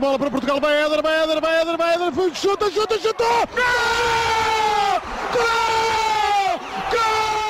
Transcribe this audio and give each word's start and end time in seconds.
bola 0.00 0.18
para 0.18 0.30
Portugal, 0.30 0.60
vai 0.60 0.74
Éder, 0.84 1.02
vai 1.02 1.22
Éder, 1.22 1.40
vai 1.40 1.60
Éder, 1.60 1.76
vai 1.76 1.94
Éder, 1.94 2.12
foi, 2.12 2.34
chuta, 2.34 2.70
chuta, 2.70 2.98
chutou! 2.98 3.26
Gol! 3.54 5.00
Gol! 5.32 6.60
Gol! 6.90 7.46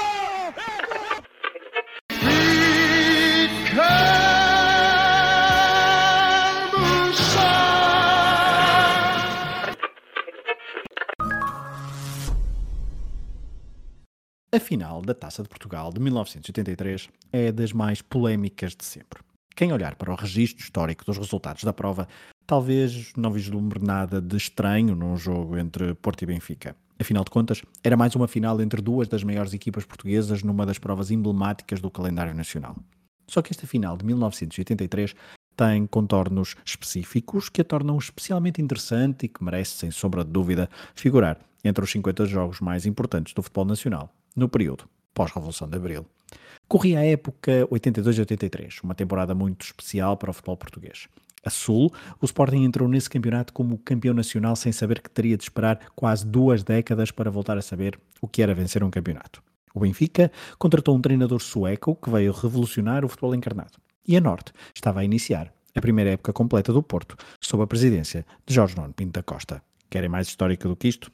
A 14.57 14.61
final 14.61 15.03
da 15.03 15.13
Taça 15.13 15.43
de 15.43 15.49
Portugal 15.51 15.93
de 15.93 16.01
1983 16.01 17.11
é 17.31 17.53
das 17.53 17.73
mais 17.73 18.01
polémicas 18.01 18.75
de 18.75 18.87
sempre. 18.87 19.21
Quem 19.55 19.71
olhar 19.71 19.97
para 19.97 20.11
o 20.11 20.15
registro 20.15 20.63
histórico 20.63 21.05
dos 21.05 21.19
resultados 21.19 21.63
da 21.63 21.75
prova 21.75 22.09
talvez 22.47 23.13
não 23.17 23.33
vislumbre 23.33 23.83
nada 23.83 24.21
de 24.21 24.37
estranho 24.37 24.95
num 24.95 25.17
jogo 25.17 25.59
entre 25.59 25.95
Porto 25.95 26.23
e 26.23 26.27
Benfica. 26.27 26.77
Afinal 26.99 27.25
de 27.25 27.31
contas, 27.31 27.61
era 27.83 27.97
mais 27.97 28.15
uma 28.15 28.29
final 28.29 28.61
entre 28.63 28.81
duas 28.81 29.09
das 29.09 29.23
maiores 29.25 29.53
equipas 29.53 29.85
portuguesas 29.85 30.43
numa 30.43 30.65
das 30.65 30.79
provas 30.79 31.11
emblemáticas 31.11 31.81
do 31.81 31.91
calendário 31.91 32.35
nacional. 32.35 32.77
Só 33.29 33.43
que 33.43 33.53
esta 33.53 33.67
final 33.67 33.97
de 33.97 34.05
1983 34.07 35.15
tem 35.57 35.87
contornos 35.87 36.55
específicos 36.65 37.49
que 37.49 37.61
a 37.61 37.65
tornam 37.65 37.99
especialmente 37.99 38.63
interessante 38.63 39.25
e 39.25 39.29
que 39.29 39.43
merece, 39.43 39.73
sem 39.73 39.91
sombra 39.91 40.25
de 40.25 40.31
dúvida, 40.31 40.71
figurar 40.95 41.41
entre 41.65 41.83
os 41.83 41.91
50 41.91 42.25
jogos 42.27 42.61
mais 42.61 42.87
importantes 42.87 43.35
do 43.35 43.43
futebol 43.43 43.65
nacional 43.65 44.11
no 44.35 44.49
período 44.49 44.85
pós-Revolução 45.13 45.69
de 45.69 45.77
Abril. 45.77 46.07
Corria 46.69 46.99
a 46.99 47.05
época 47.05 47.67
82-83, 47.71 48.81
uma 48.83 48.95
temporada 48.95 49.35
muito 49.35 49.65
especial 49.65 50.17
para 50.17 50.31
o 50.31 50.33
futebol 50.33 50.57
português 50.57 51.09
a 51.47 51.51
Sul, 51.51 51.93
o 52.21 52.25
Sporting 52.25 52.65
entrou 52.65 52.89
nesse 52.89 53.09
campeonato 53.09 53.53
como 53.53 53.79
campeão 53.79 54.13
nacional 54.13 54.57
sem 54.57 54.73
saber 54.73 55.01
que 55.01 55.09
teria 55.09 55.37
de 55.37 55.45
esperar 55.45 55.79
quase 55.95 56.27
duas 56.27 56.65
décadas 56.65 57.13
para 57.13 57.31
voltar 57.31 57.57
a 57.57 57.63
saber 57.63 57.99
o 58.21 58.27
que 58.27 58.43
era 58.43 58.53
vencer 58.53 58.83
um 58.83 58.91
campeonato. 58.91 59.41
O 59.73 59.81
Benfica 59.81 60.33
contratou 60.59 60.97
um 60.97 61.01
treinador 61.01 61.41
sueco 61.41 61.95
que 61.95 62.11
veio 62.11 62.33
revolucionar 62.33 63.05
o 63.05 63.09
futebol 63.09 63.35
encarnado. 63.35 63.79
E 64.09 64.17
a 64.17 64.21
Norte 64.21 64.53
estava 64.75 65.01
a 65.01 65.05
iniciar 65.05 65.53
a 65.75 65.81
primeira 65.81 66.11
época 66.11 66.33
completa 66.33 66.73
do 66.73 66.83
Porto, 66.83 67.17
sob 67.41 67.63
a 67.63 67.67
presidência 67.67 68.27
de 68.47 68.55
Jorge 68.55 68.75
Nuno 68.77 68.95
Pinto 68.95 69.13
da 69.13 69.23
Costa. 69.23 69.63
Querem 69.91 70.09
mais 70.09 70.27
histórica 70.27 70.69
do 70.69 70.75
que 70.75 70.89
isto? 70.89 71.13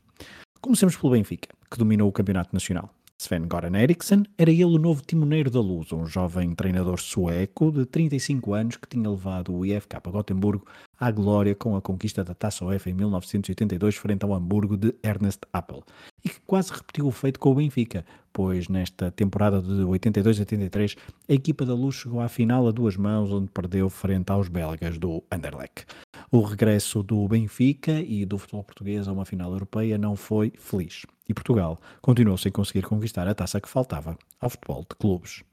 Comecemos 0.61 0.97
pelo 0.97 1.13
Benfica, 1.13 1.49
que 1.71 1.77
dominou 1.77 2.09
o 2.09 2.13
campeonato 2.13 2.55
nacional. 2.55 2.95
Sven-Goran 3.23 3.77
Eriksson 3.77 4.25
era 4.37 4.51
ele 4.51 4.65
o 4.65 4.79
novo 4.79 5.01
timoneiro 5.01 5.49
da 5.49 5.61
Luz, 5.61 5.93
um 5.93 6.05
jovem 6.07 6.53
treinador 6.55 7.01
sueco 7.01 7.71
de 7.71 7.87
35 7.87 8.53
anos 8.53 8.77
que 8.77 8.89
tinha 8.89 9.09
levado 9.09 9.55
o 9.55 9.65
IFK 9.65 9.97
Gotemburgo 10.11 10.67
à 10.99 11.11
glória 11.11 11.55
com 11.55 11.77
a 11.77 11.81
conquista 11.81 12.25
da 12.25 12.35
Taça 12.35 12.65
UEFA 12.65 12.91
em 12.91 12.95
1982 12.95 13.95
frente 13.95 14.25
ao 14.25 14.35
Hamburgo 14.35 14.77
de 14.77 14.93
Ernest 15.05 15.41
Appel 15.53 15.85
e 16.25 16.29
que 16.29 16.41
quase 16.47 16.73
repetiu 16.73 17.07
o 17.07 17.13
feito 17.13 17.39
com 17.39 17.53
o 17.53 17.55
Benfica, 17.55 18.05
pois 18.33 18.69
nesta 18.69 19.11
temporada 19.13 19.63
de 19.63 19.83
82-83 19.83 20.97
a 21.29 21.33
equipa 21.33 21.65
da 21.65 21.75
Luz 21.75 21.97
chegou 21.97 22.21
à 22.21 22.29
final 22.29 22.67
a 22.67 22.73
duas 22.73 22.97
mãos 22.97 23.31
onde 23.31 23.49
perdeu 23.51 23.89
frente 23.89 24.31
aos 24.31 24.49
belgas 24.49 24.99
do 24.99 25.23
Anderlecht. 25.31 25.87
O 26.35 26.41
regresso 26.41 27.03
do 27.03 27.29
Benfica 27.29 28.01
e 28.01 28.25
do 28.25 28.39
futebol 28.39 28.65
português 28.65 29.07
a 29.07 29.13
uma 29.13 29.27
final 29.27 29.53
europeia 29.53 29.99
não 29.99 30.17
foi 30.17 30.51
feliz 30.57 31.05
e 31.29 31.35
Portugal 31.35 31.79
continuou 32.01 32.39
sem 32.39 32.51
conseguir 32.51 32.81
conquistar 32.83 33.29
a 33.29 33.35
taça 33.35 33.61
que 33.61 33.69
faltava 33.69 34.17
ao 34.41 34.49
futebol 34.49 34.81
de 34.81 34.97
clubes. 34.97 35.45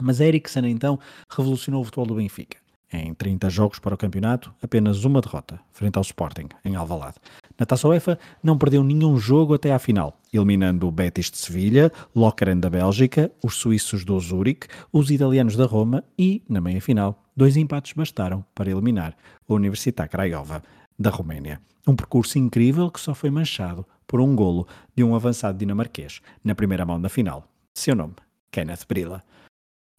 Mas 0.00 0.18
Eriksen 0.18 0.68
então 0.68 0.98
revolucionou 1.30 1.82
o 1.82 1.84
futebol 1.84 2.06
do 2.06 2.16
Benfica. 2.16 2.58
Em 2.92 3.14
30 3.14 3.48
jogos 3.48 3.78
para 3.78 3.94
o 3.94 3.98
campeonato, 3.98 4.52
apenas 4.60 5.04
uma 5.04 5.20
derrota, 5.20 5.60
frente 5.70 5.96
ao 5.96 6.02
Sporting, 6.02 6.48
em 6.64 6.74
Alvalade. 6.74 7.16
Na 7.56 7.64
Taça 7.64 7.86
UEFA, 7.86 8.18
não 8.42 8.58
perdeu 8.58 8.82
nenhum 8.82 9.16
jogo 9.16 9.54
até 9.54 9.72
à 9.72 9.78
final, 9.78 10.18
eliminando 10.32 10.88
o 10.88 10.90
Betis 10.90 11.30
de 11.30 11.38
Sevilha, 11.38 11.92
Lokeren 12.16 12.58
da 12.58 12.68
Bélgica, 12.68 13.30
os 13.44 13.54
suíços 13.54 14.04
do 14.04 14.18
Zurich, 14.18 14.66
os 14.92 15.08
italianos 15.10 15.54
da 15.54 15.66
Roma 15.66 16.02
e, 16.18 16.42
na 16.48 16.60
meia-final, 16.60 17.22
dois 17.36 17.56
empates 17.56 17.92
bastaram 17.92 18.44
para 18.54 18.70
eliminar 18.70 19.16
a 19.48 19.54
Universitat 19.54 20.10
Craiova 20.10 20.60
da 20.98 21.10
Roménia. 21.10 21.60
Um 21.86 21.94
percurso 21.94 22.38
incrível 22.38 22.90
que 22.90 23.00
só 23.00 23.14
foi 23.14 23.30
manchado 23.30 23.86
por 24.06 24.20
um 24.20 24.34
golo 24.34 24.66
de 24.96 25.04
um 25.04 25.14
avançado 25.14 25.56
dinamarquês 25.56 26.20
na 26.42 26.56
primeira 26.56 26.84
mão 26.84 27.00
da 27.00 27.08
final. 27.08 27.46
Seu 27.72 27.94
nome, 27.94 28.14
Kenneth 28.50 28.84
Brilla. 28.88 29.22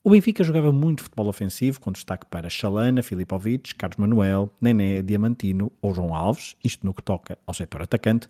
O 0.03 0.09
Benfica 0.09 0.43
jogava 0.43 0.71
muito 0.71 1.03
futebol 1.03 1.27
ofensivo, 1.27 1.79
com 1.79 1.91
destaque 1.91 2.25
para 2.25 2.49
Chalana, 2.49 3.03
Filipovic, 3.03 3.75
Carlos 3.75 3.97
Manuel, 3.97 4.51
Nené, 4.59 5.03
Diamantino 5.03 5.71
ou 5.79 5.93
João 5.93 6.15
Alves, 6.15 6.55
isto 6.63 6.83
no 6.83 6.91
que 6.91 7.03
toca 7.03 7.37
ao 7.45 7.53
setor 7.53 7.83
atacante, 7.83 8.27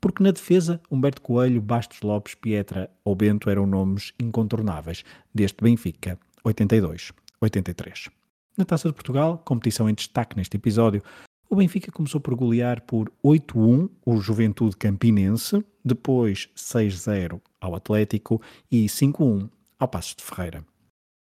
porque 0.00 0.22
na 0.22 0.30
defesa 0.30 0.80
Humberto 0.88 1.20
Coelho, 1.20 1.60
Bastos 1.60 2.02
Lopes, 2.02 2.36
Pietra 2.36 2.88
ou 3.04 3.16
Bento 3.16 3.50
eram 3.50 3.66
nomes 3.66 4.12
incontornáveis 4.16 5.04
deste 5.34 5.64
Benfica 5.64 6.16
82-83. 6.44 8.12
Na 8.56 8.64
Taça 8.64 8.86
de 8.86 8.94
Portugal, 8.94 9.42
competição 9.44 9.90
em 9.90 9.94
destaque 9.94 10.36
neste 10.36 10.56
episódio, 10.56 11.02
o 11.50 11.56
Benfica 11.56 11.90
começou 11.90 12.20
por 12.20 12.36
golear 12.36 12.82
por 12.82 13.10
8-1 13.24 13.90
o 14.06 14.18
Juventude 14.18 14.76
Campinense, 14.76 15.64
depois 15.84 16.48
6-0 16.54 17.40
ao 17.60 17.74
Atlético 17.74 18.40
e 18.70 18.86
5-1 18.86 19.50
ao 19.80 19.88
Passos 19.88 20.14
de 20.14 20.22
Ferreira. 20.22 20.64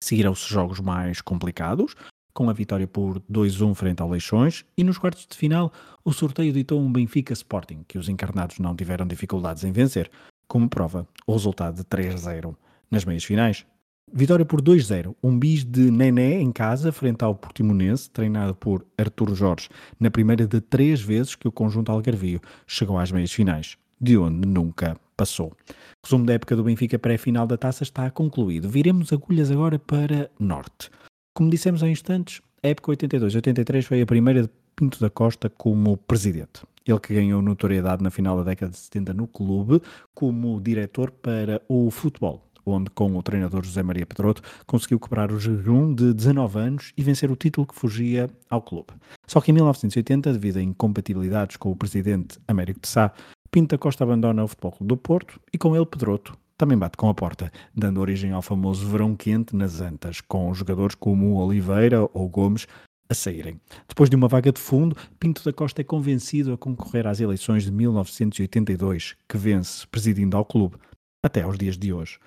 Seguiram-se 0.02 0.48
jogos 0.48 0.80
mais 0.80 1.20
complicados, 1.20 1.94
com 2.32 2.48
a 2.48 2.52
vitória 2.52 2.86
por 2.86 3.20
2-1 3.22 3.74
frente 3.74 4.00
ao 4.00 4.08
Leixões, 4.08 4.64
e 4.76 4.84
nos 4.84 4.96
quartos 4.96 5.26
de 5.26 5.36
final 5.36 5.72
o 6.04 6.12
sorteio 6.12 6.52
ditou 6.52 6.80
um 6.80 6.92
Benfica 6.92 7.32
Sporting, 7.32 7.84
que 7.86 7.98
os 7.98 8.08
encarnados 8.08 8.58
não 8.58 8.76
tiveram 8.76 9.06
dificuldades 9.06 9.64
em 9.64 9.72
vencer, 9.72 10.10
como 10.46 10.68
prova 10.68 11.06
o 11.26 11.32
resultado 11.32 11.76
de 11.76 11.84
3-0 11.84 12.54
nas 12.90 13.04
meias 13.04 13.24
finais. 13.24 13.66
Vitória 14.10 14.44
por 14.44 14.62
2-0, 14.62 15.14
um 15.22 15.38
bis 15.38 15.64
de 15.64 15.90
Nené 15.90 16.40
em 16.40 16.50
casa 16.50 16.90
frente 16.90 17.22
ao 17.22 17.34
Portimonense, 17.34 18.08
treinado 18.08 18.54
por 18.54 18.86
Artur 18.96 19.34
Jorge, 19.34 19.68
na 20.00 20.10
primeira 20.10 20.46
de 20.46 20.60
três 20.60 21.00
vezes 21.00 21.34
que 21.34 21.46
o 21.46 21.52
conjunto 21.52 21.92
algarvio 21.92 22.40
chegou 22.66 22.98
às 22.98 23.12
meias 23.12 23.32
finais, 23.32 23.76
de 24.00 24.16
onde 24.16 24.46
nunca 24.46 24.96
passou. 25.16 25.48
O 25.48 26.06
resumo 26.06 26.24
da 26.24 26.34
época 26.34 26.54
do 26.54 26.62
Benfica 26.62 26.98
pré-final 26.98 27.46
da 27.46 27.56
taça 27.56 27.82
está 27.82 28.10
concluído. 28.10 28.68
Viremos 28.68 29.12
agulhas 29.12 29.50
agora 29.50 29.78
para 29.78 30.30
Norte. 30.38 30.90
Como 31.34 31.50
dissemos 31.50 31.82
há 31.82 31.88
instantes, 31.88 32.40
a 32.62 32.68
época 32.68 32.92
82-83 32.92 33.82
foi 33.82 34.00
a 34.00 34.06
primeira 34.06 34.42
de 34.42 34.50
Pinto 34.74 35.00
da 35.00 35.10
Costa 35.10 35.50
como 35.50 35.96
presidente. 35.96 36.62
Ele 36.86 37.00
que 37.00 37.14
ganhou 37.14 37.42
notoriedade 37.42 38.02
na 38.02 38.10
final 38.10 38.36
da 38.36 38.44
década 38.44 38.70
de 38.70 38.78
70 38.78 39.12
no 39.12 39.26
clube 39.26 39.82
como 40.14 40.60
diretor 40.60 41.10
para 41.10 41.60
o 41.68 41.90
futebol, 41.90 42.48
onde 42.64 42.90
com 42.90 43.14
o 43.16 43.22
treinador 43.22 43.64
José 43.64 43.82
Maria 43.82 44.06
Pedroto 44.06 44.42
conseguiu 44.66 44.98
quebrar 44.98 45.32
o 45.32 45.38
jejum 45.38 45.94
de 45.94 46.14
19 46.14 46.58
anos 46.58 46.92
e 46.96 47.02
vencer 47.02 47.30
o 47.30 47.36
título 47.36 47.66
que 47.66 47.74
fugia 47.74 48.30
ao 48.48 48.62
clube. 48.62 48.88
Só 49.26 49.40
que 49.40 49.50
em 49.50 49.54
1980, 49.54 50.32
devido 50.32 50.58
a 50.58 50.62
incompatibilidades 50.62 51.56
com 51.56 51.70
o 51.70 51.76
presidente 51.76 52.38
Américo 52.46 52.80
de 52.80 52.88
Sá, 52.88 53.12
Pinto 53.50 53.74
da 53.74 53.78
Costa 53.78 54.04
abandona 54.04 54.44
o 54.44 54.48
Futebol 54.48 54.76
do 54.80 54.96
Porto 54.96 55.40
e 55.52 55.58
com 55.58 55.74
ele 55.74 55.86
Pedroto 55.86 56.36
também 56.58 56.76
bate 56.76 56.96
com 56.96 57.08
a 57.08 57.14
porta, 57.14 57.52
dando 57.72 58.00
origem 58.00 58.32
ao 58.32 58.42
famoso 58.42 58.84
verão 58.88 59.14
quente 59.14 59.54
nas 59.54 59.80
Antas, 59.80 60.20
com 60.20 60.52
jogadores 60.52 60.96
como 60.96 61.36
Oliveira 61.36 62.02
ou 62.12 62.28
Gomes 62.28 62.66
a 63.08 63.14
saírem. 63.14 63.60
Depois 63.88 64.10
de 64.10 64.16
uma 64.16 64.26
vaga 64.26 64.52
de 64.52 64.60
fundo, 64.60 64.96
Pinto 65.20 65.42
da 65.44 65.52
Costa 65.52 65.80
é 65.80 65.84
convencido 65.84 66.52
a 66.52 66.58
concorrer 66.58 67.06
às 67.06 67.20
eleições 67.20 67.62
de 67.62 67.70
1982, 67.70 69.14
que 69.28 69.38
vence 69.38 69.86
presidindo 69.86 70.36
ao 70.36 70.44
clube, 70.44 70.76
até 71.24 71.42
aos 71.42 71.56
dias 71.56 71.78
de 71.78 71.92
hoje. 71.92 72.18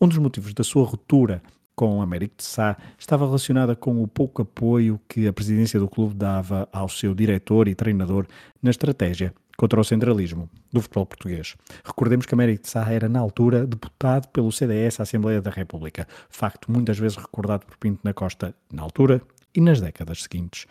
Um 0.00 0.08
dos 0.08 0.18
motivos 0.18 0.52
da 0.52 0.64
sua 0.64 0.84
ruptura 0.84 1.40
com 1.76 2.00
Américo 2.00 2.36
de 2.38 2.44
Sá 2.44 2.76
estava 2.98 3.26
relacionada 3.26 3.76
com 3.76 4.02
o 4.02 4.08
pouco 4.08 4.40
apoio 4.40 4.98
que 5.06 5.28
a 5.28 5.32
presidência 5.32 5.78
do 5.78 5.86
clube 5.86 6.14
dava 6.14 6.66
ao 6.72 6.88
seu 6.88 7.14
diretor 7.14 7.68
e 7.68 7.74
treinador 7.74 8.26
na 8.62 8.70
estratégia 8.70 9.34
contra 9.58 9.80
o 9.80 9.84
centralismo 9.84 10.48
do 10.72 10.80
futebol 10.80 11.06
português. 11.06 11.54
Recordemos 11.84 12.24
que 12.26 12.34
Américo 12.34 12.62
de 12.62 12.70
Sá 12.70 12.90
era, 12.90 13.08
na 13.08 13.20
altura, 13.20 13.66
deputado 13.66 14.28
pelo 14.28 14.50
CDS 14.50 15.00
à 15.00 15.02
Assembleia 15.02 15.40
da 15.40 15.50
República, 15.50 16.08
facto 16.30 16.72
muitas 16.72 16.98
vezes 16.98 17.18
recordado 17.18 17.66
por 17.66 17.76
Pinto 17.76 18.00
na 18.02 18.14
Costa 18.14 18.54
na 18.72 18.82
altura 18.82 19.20
e 19.54 19.60
nas 19.60 19.80
décadas 19.80 20.22
seguintes. 20.22 20.66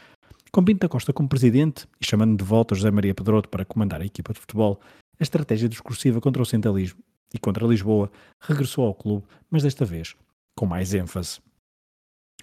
Com 0.52 0.64
Pinto 0.64 0.80
da 0.80 0.90
Costa 0.90 1.14
como 1.14 1.30
presidente 1.30 1.88
e 2.02 2.06
chamando 2.06 2.38
de 2.38 2.44
volta 2.44 2.74
José 2.74 2.90
Maria 2.90 3.14
Pedroto 3.14 3.50
para 3.50 3.66
comandar 3.66 4.02
a 4.02 4.06
equipa 4.06 4.34
de 4.34 4.40
futebol, 4.40 4.80
a 5.20 5.24
estratégia 5.24 5.70
discursiva 5.70 6.20
contra 6.20 6.42
o 6.42 6.46
centralismo 6.46 7.00
e 7.34 7.38
contra 7.38 7.68
Lisboa 7.68 8.12
regressou 8.40 8.86
ao 8.86 8.94
clube, 8.94 9.26
mas 9.50 9.64
desta 9.64 9.84
vez 9.86 10.16
com 10.56 10.66
mais 10.66 10.94
ênfase. 10.94 11.40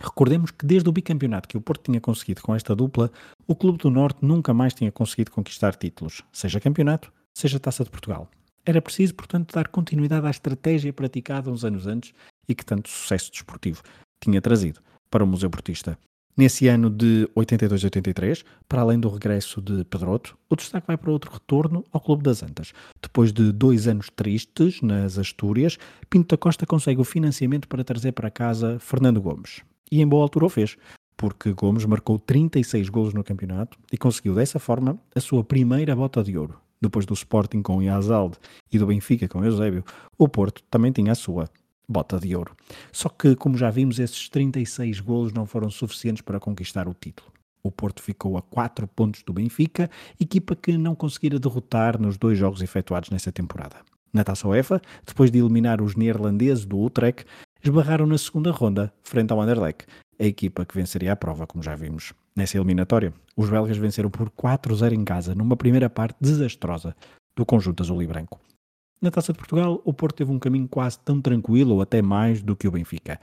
Recordemos 0.00 0.50
que 0.50 0.64
desde 0.64 0.88
o 0.88 0.93
bicampeonato 0.93 1.49
que 1.49 1.56
o 1.56 1.61
Porto 1.61 1.85
tinha 1.85 2.00
conseguido 2.00 2.43
com 2.43 2.55
esta 2.55 2.75
dupla, 2.75 3.11
o 3.47 3.55
Clube 3.55 3.79
do 3.79 3.91
Norte 3.91 4.25
nunca 4.25 4.55
mais 4.55 4.75
tinha 4.75 4.91
conseguido 4.91 5.31
conquistar 5.31 5.75
títulos, 5.76 6.23
seja 6.32 6.61
campeonato, 6.61 7.12
seja 7.35 7.61
Taça 7.61 7.85
de 7.85 7.91
Portugal. 7.91 8.29
Era 8.64 8.81
preciso, 8.81 9.14
portanto, 9.14 9.53
dar 9.53 9.69
continuidade 9.69 10.26
à 10.26 10.31
estratégia 10.31 10.93
praticada 10.93 11.50
uns 11.50 11.64
anos 11.64 11.87
antes 11.87 12.14
e 12.49 12.55
que 12.55 12.64
tanto 12.64 12.88
sucesso 12.88 13.31
desportivo 13.31 13.82
tinha 14.23 14.41
trazido 14.41 14.81
para 15.11 15.25
o 15.25 15.26
Museu 15.26 15.50
Portista. 15.50 15.99
Nesse 16.34 16.67
ano 16.67 16.88
de 16.88 17.29
82-83, 17.37 18.43
para 18.67 18.81
além 18.81 18.99
do 18.99 19.11
regresso 19.11 19.61
de 19.61 19.84
Pedroto, 19.84 20.37
o 20.49 20.56
destaque 20.56 20.87
vai 20.87 20.96
para 20.96 21.11
outro 21.11 21.31
retorno 21.31 21.84
ao 21.93 22.00
Clube 22.00 22.23
das 22.23 22.43
Antas. 22.43 22.73
Depois 23.02 23.34
de 23.34 23.52
dois 23.52 23.87
anos 23.87 24.08
tristes 24.08 24.81
nas 24.81 25.19
Astúrias, 25.19 25.76
Pinto 26.08 26.34
da 26.34 26.38
Costa 26.38 26.64
consegue 26.64 27.02
o 27.02 27.05
financiamento 27.05 27.69
para 27.69 27.84
trazer 27.84 28.12
para 28.12 28.31
casa 28.31 28.79
Fernando 28.79 29.20
Gomes. 29.20 29.61
E 29.90 30.00
em 30.00 30.08
boa 30.08 30.23
altura 30.23 30.46
o 30.46 30.49
fez, 30.49 30.79
porque 31.19 31.52
Gomes 31.52 31.84
marcou 31.84 32.19
36 32.19 32.88
golos 32.88 33.12
no 33.12 33.23
campeonato 33.23 33.76
e 33.93 33.99
conseguiu 33.99 34.35
dessa 34.35 34.58
forma 34.58 34.99
a 35.14 35.20
sua 35.20 35.44
primeira 35.44 35.94
bota 35.94 36.25
de 36.25 36.38
ouro. 36.38 36.58
Depois 36.81 37.05
do 37.05 37.12
Sporting 37.12 37.61
com 37.61 37.82
Iazalde 37.82 38.38
e 38.73 38.78
do 38.78 38.87
Benfica 38.87 39.28
com 39.28 39.44
Eusébio, 39.44 39.85
o 40.19 40.26
Porto 40.26 40.62
também 40.70 40.90
tinha 40.90 41.12
a 41.12 41.14
sua 41.14 41.49
bota 41.88 42.19
de 42.19 42.34
ouro. 42.34 42.56
Só 42.93 43.08
que, 43.08 43.34
como 43.37 43.56
já 43.56 43.70
vimos, 43.70 43.99
esses 43.99 44.29
36 44.29 45.00
golos 45.00 45.32
não 45.32 45.46
foram 45.46 45.70
suficientes 45.70 46.23
para 46.23 46.40
conquistar 46.40 46.88
o 46.88 46.94
título. 46.94 47.31
O 47.62 47.70
Porto 47.70 48.02
ficou 48.02 48.37
a 48.37 48.43
4 48.43 48.88
pontos 48.88 49.23
do 49.23 49.32
Benfica, 49.32 49.88
equipa 50.19 50.56
que 50.56 50.76
não 50.76 50.94
conseguira 50.94 51.38
derrotar 51.38 52.00
nos 52.00 52.17
dois 52.17 52.37
jogos 52.37 52.61
efetuados 52.61 53.11
nessa 53.11 53.31
temporada. 53.31 53.76
Na 54.12 54.25
Taça 54.25 54.49
UEFA, 54.49 54.82
depois 55.06 55.31
de 55.31 55.38
eliminar 55.38 55.81
os 55.81 55.94
neerlandeses 55.94 56.64
do 56.64 56.79
Utrecht, 56.79 57.25
esbarraram 57.62 58.06
na 58.06 58.19
segunda 58.19 58.50
ronda, 58.50 58.93
frente 59.05 59.32
ao 59.32 59.40
Anderlecht, 59.40 59.87
a 60.19 60.25
equipa 60.25 60.64
que 60.64 60.75
venceria 60.75 61.12
a 61.12 61.17
prova, 61.17 61.46
como 61.46 61.62
já 61.62 61.75
vimos. 61.75 62.12
Nessa 62.37 62.58
eliminatória, 62.58 63.14
os 63.37 63.49
belgas 63.49 63.76
venceram 63.76 64.11
por 64.11 64.31
4-0 64.31 64.93
em 64.93 65.05
casa, 65.05 65.35
numa 65.35 65.56
primeira 65.56 65.88
parte 65.88 66.17
desastrosa 66.20 66.94
do 67.37 67.46
conjunto 67.46 67.82
azul 67.82 68.02
e 68.02 68.06
branco. 68.06 68.40
Na 69.02 69.10
Taça 69.10 69.32
de 69.32 69.38
Portugal, 69.38 69.82
o 69.84 69.93
Porto 69.93 70.19
teve 70.19 70.31
um 70.31 70.38
caminho 70.38 70.69
quase 70.69 70.96
tão 71.00 71.20
tranquilo 71.20 71.75
ou 71.75 71.82
até 71.82 72.00
mais 72.00 72.40
do 72.40 72.54
que 72.54 72.69
o 72.69 72.70
Benfica. 72.70 73.19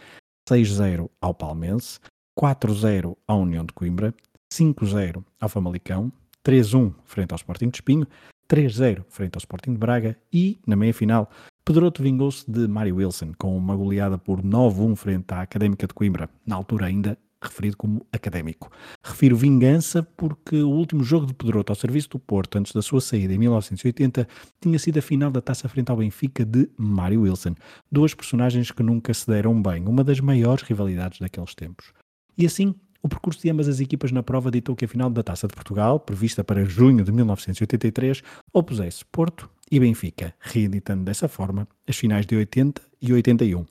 6-0 0.49 1.09
ao 1.21 1.33
Palmense, 1.33 2.01
4-0 2.37 3.15
à 3.25 3.33
União 3.33 3.63
de 3.63 3.71
Coimbra, 3.71 4.13
5-0 4.53 5.23
ao 5.39 5.47
Famalicão, 5.47 6.11
3-1 6.45 6.93
frente 7.05 7.31
ao 7.31 7.37
Sporting 7.37 7.69
de 7.69 7.77
Espinho, 7.77 8.05
3-0 8.49 9.05
frente 9.07 9.37
ao 9.37 9.39
Sporting 9.39 9.71
de 9.71 9.77
Braga 9.77 10.17
e, 10.33 10.59
na 10.67 10.75
meia-final, 10.75 11.31
Pedroto 11.63 12.03
vingou-se 12.03 12.49
de 12.51 12.67
Mário 12.67 12.97
Wilson 12.97 13.31
com 13.37 13.55
uma 13.55 13.73
goleada 13.73 14.17
por 14.17 14.41
9-1 14.41 14.97
frente 14.97 15.33
à 15.33 15.41
Académica 15.41 15.87
de 15.87 15.93
Coimbra, 15.93 16.29
na 16.45 16.57
altura 16.57 16.87
ainda 16.87 17.17
referido 17.41 17.77
como 17.77 18.05
académico. 18.11 18.71
Refiro 19.03 19.35
vingança 19.35 20.03
porque 20.03 20.57
o 20.57 20.69
último 20.69 21.03
jogo 21.03 21.25
de 21.25 21.33
Pedroto 21.33 21.71
ao 21.71 21.75
serviço 21.75 22.09
do 22.09 22.19
Porto, 22.19 22.57
antes 22.57 22.73
da 22.73 22.81
sua 22.81 23.01
saída 23.01 23.33
em 23.33 23.37
1980, 23.37 24.27
tinha 24.61 24.79
sido 24.79 24.97
a 24.99 25.01
final 25.01 25.31
da 25.31 25.41
taça 25.41 25.69
frente 25.69 25.89
ao 25.89 25.97
Benfica 25.97 26.45
de 26.45 26.69
Mário 26.77 27.21
Wilson. 27.21 27.55
Duas 27.91 28.13
personagens 28.13 28.71
que 28.71 28.83
nunca 28.83 29.13
se 29.13 29.27
deram 29.27 29.61
bem, 29.61 29.85
uma 29.87 30.03
das 30.03 30.19
maiores 30.19 30.63
rivalidades 30.63 31.19
daqueles 31.19 31.55
tempos. 31.55 31.93
E 32.37 32.45
assim, 32.45 32.75
o 33.01 33.07
percurso 33.07 33.41
de 33.41 33.49
ambas 33.49 33.67
as 33.67 33.79
equipas 33.79 34.11
na 34.11 34.21
prova 34.21 34.51
ditou 34.51 34.75
que 34.75 34.85
a 34.85 34.87
final 34.87 35.09
da 35.09 35.23
Taça 35.23 35.47
de 35.47 35.53
Portugal, 35.53 35.99
prevista 35.99 36.43
para 36.43 36.65
junho 36.65 37.03
de 37.03 37.11
1983, 37.11 38.21
opusesse 38.51 39.05
Porto 39.05 39.49
e 39.71 39.79
Benfica, 39.79 40.33
reeditando 40.39 41.03
dessa 41.03 41.27
forma 41.27 41.67
as 41.87 41.95
finais 41.95 42.25
de 42.25 42.35
80 42.35 42.81
e 43.01 43.13
81, 43.13 43.65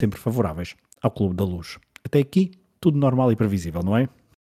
sempre 0.00 0.18
favoráveis 0.18 0.76
ao 1.02 1.10
Clube 1.10 1.34
da 1.34 1.44
Luz. 1.44 1.78
Até 2.02 2.20
aqui, 2.20 2.52
tudo 2.80 2.98
normal 2.98 3.30
e 3.30 3.36
previsível, 3.36 3.82
não 3.82 3.96
é? 3.96 4.08